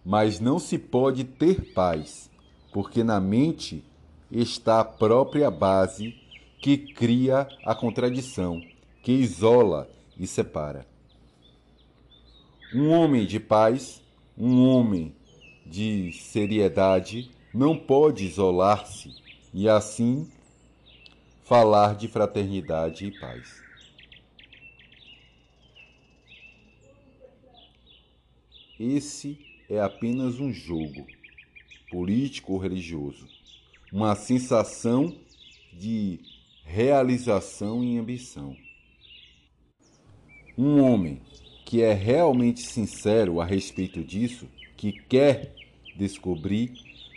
mas 0.05 0.39
não 0.41 0.59
se 0.59 0.79
pode 0.79 1.25
ter 1.25 1.73
paz, 1.73 2.31
porque 2.73 3.03
na 3.03 3.21
mente 3.21 3.83
está 4.31 4.81
a 4.81 4.85
própria 4.85 5.51
base 5.51 6.15
que 6.61 6.77
cria 6.77 7.49
a 7.65 7.75
contradição, 7.75 8.61
que 9.03 9.13
isola 9.13 9.89
e 10.19 10.27
separa. 10.27 10.87
Um 12.75 12.91
homem 12.91 13.27
de 13.27 13.39
paz, 13.39 14.03
um 14.37 14.69
homem 14.69 15.15
de 15.65 16.13
seriedade, 16.13 17.31
não 17.53 17.77
pode 17.77 18.25
isolar-se 18.27 19.15
e 19.53 19.69
assim 19.69 20.29
falar 21.45 21.95
de 21.95 22.09
fraternidade 22.09 23.07
e 23.07 23.19
paz. 23.19 23.66
Esse 28.79 29.39
é 29.71 29.81
apenas 29.81 30.39
um 30.39 30.53
jogo, 30.53 31.07
político 31.91 32.53
ou 32.53 32.59
religioso, 32.59 33.27
uma 33.91 34.15
sensação 34.15 35.17
de 35.73 36.21
realização 36.63 37.83
e 37.83 37.97
ambição. 37.97 38.55
Um 40.59 40.83
homem 40.83 41.23
que 41.65 41.81
é 41.81 41.95
realmente 41.95 42.61
sincero 42.61 43.41
a 43.41 43.47
respeito 43.47 44.05
disso, 44.05 44.47
que 44.77 44.93
quer 44.93 45.55
descobrir, 45.97 46.73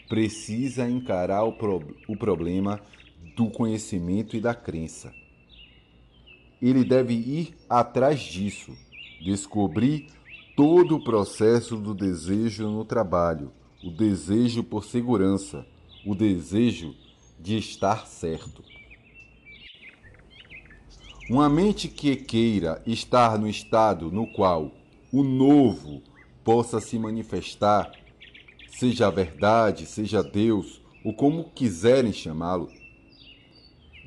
precisa 0.07 0.89
encarar 0.89 1.43
o, 1.43 1.53
pro 1.53 1.95
o 2.07 2.15
problema 2.15 2.81
do 3.35 3.49
conhecimento 3.49 4.35
e 4.35 4.39
da 4.39 4.55
crença. 4.55 5.13
Ele 6.61 6.83
deve 6.83 7.13
ir 7.13 7.53
atrás 7.69 8.21
disso, 8.21 8.75
descobrir 9.21 10.07
todo 10.59 10.97
o 10.97 10.99
processo 11.01 11.77
do 11.77 11.93
desejo 11.93 12.69
no 12.69 12.83
trabalho, 12.83 13.49
o 13.81 13.89
desejo 13.89 14.61
por 14.61 14.83
segurança, 14.83 15.65
o 16.05 16.13
desejo 16.13 16.93
de 17.39 17.57
estar 17.57 18.05
certo. 18.05 18.61
Uma 21.29 21.47
mente 21.47 21.87
que 21.87 22.13
queira 22.17 22.83
estar 22.85 23.39
no 23.39 23.47
estado 23.47 24.11
no 24.11 24.27
qual 24.33 24.73
o 25.13 25.23
novo 25.23 26.01
possa 26.43 26.81
se 26.81 26.99
manifestar, 26.99 27.93
seja 28.67 29.07
a 29.07 29.11
verdade, 29.11 29.85
seja 29.85 30.21
Deus, 30.21 30.81
ou 31.05 31.13
como 31.13 31.51
quiserem 31.55 32.11
chamá-lo, 32.11 32.69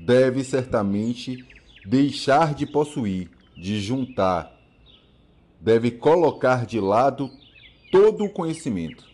deve 0.04 0.44
certamente 0.44 1.46
deixar 1.86 2.52
de 2.52 2.66
possuir, 2.66 3.30
de 3.56 3.80
juntar, 3.80 4.61
deve 5.62 5.92
colocar 5.92 6.66
de 6.66 6.80
lado 6.80 7.30
todo 7.92 8.24
o 8.24 8.28
conhecimento. 8.28 9.06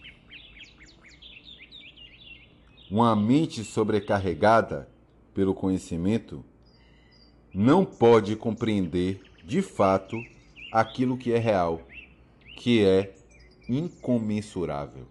Uma 2.91 3.15
mente 3.15 3.63
sobrecarregada 3.63 4.89
pelo 5.35 5.55
conhecimento 5.55 6.43
não 7.53 7.85
pode 7.85 8.35
compreender 8.35 9.21
de 9.45 9.61
fato 9.61 10.17
aquilo 10.73 11.19
que 11.19 11.33
é 11.33 11.39
real, 11.39 11.83
que 12.57 12.83
é 12.83 13.15
incomensurável. 13.69 15.07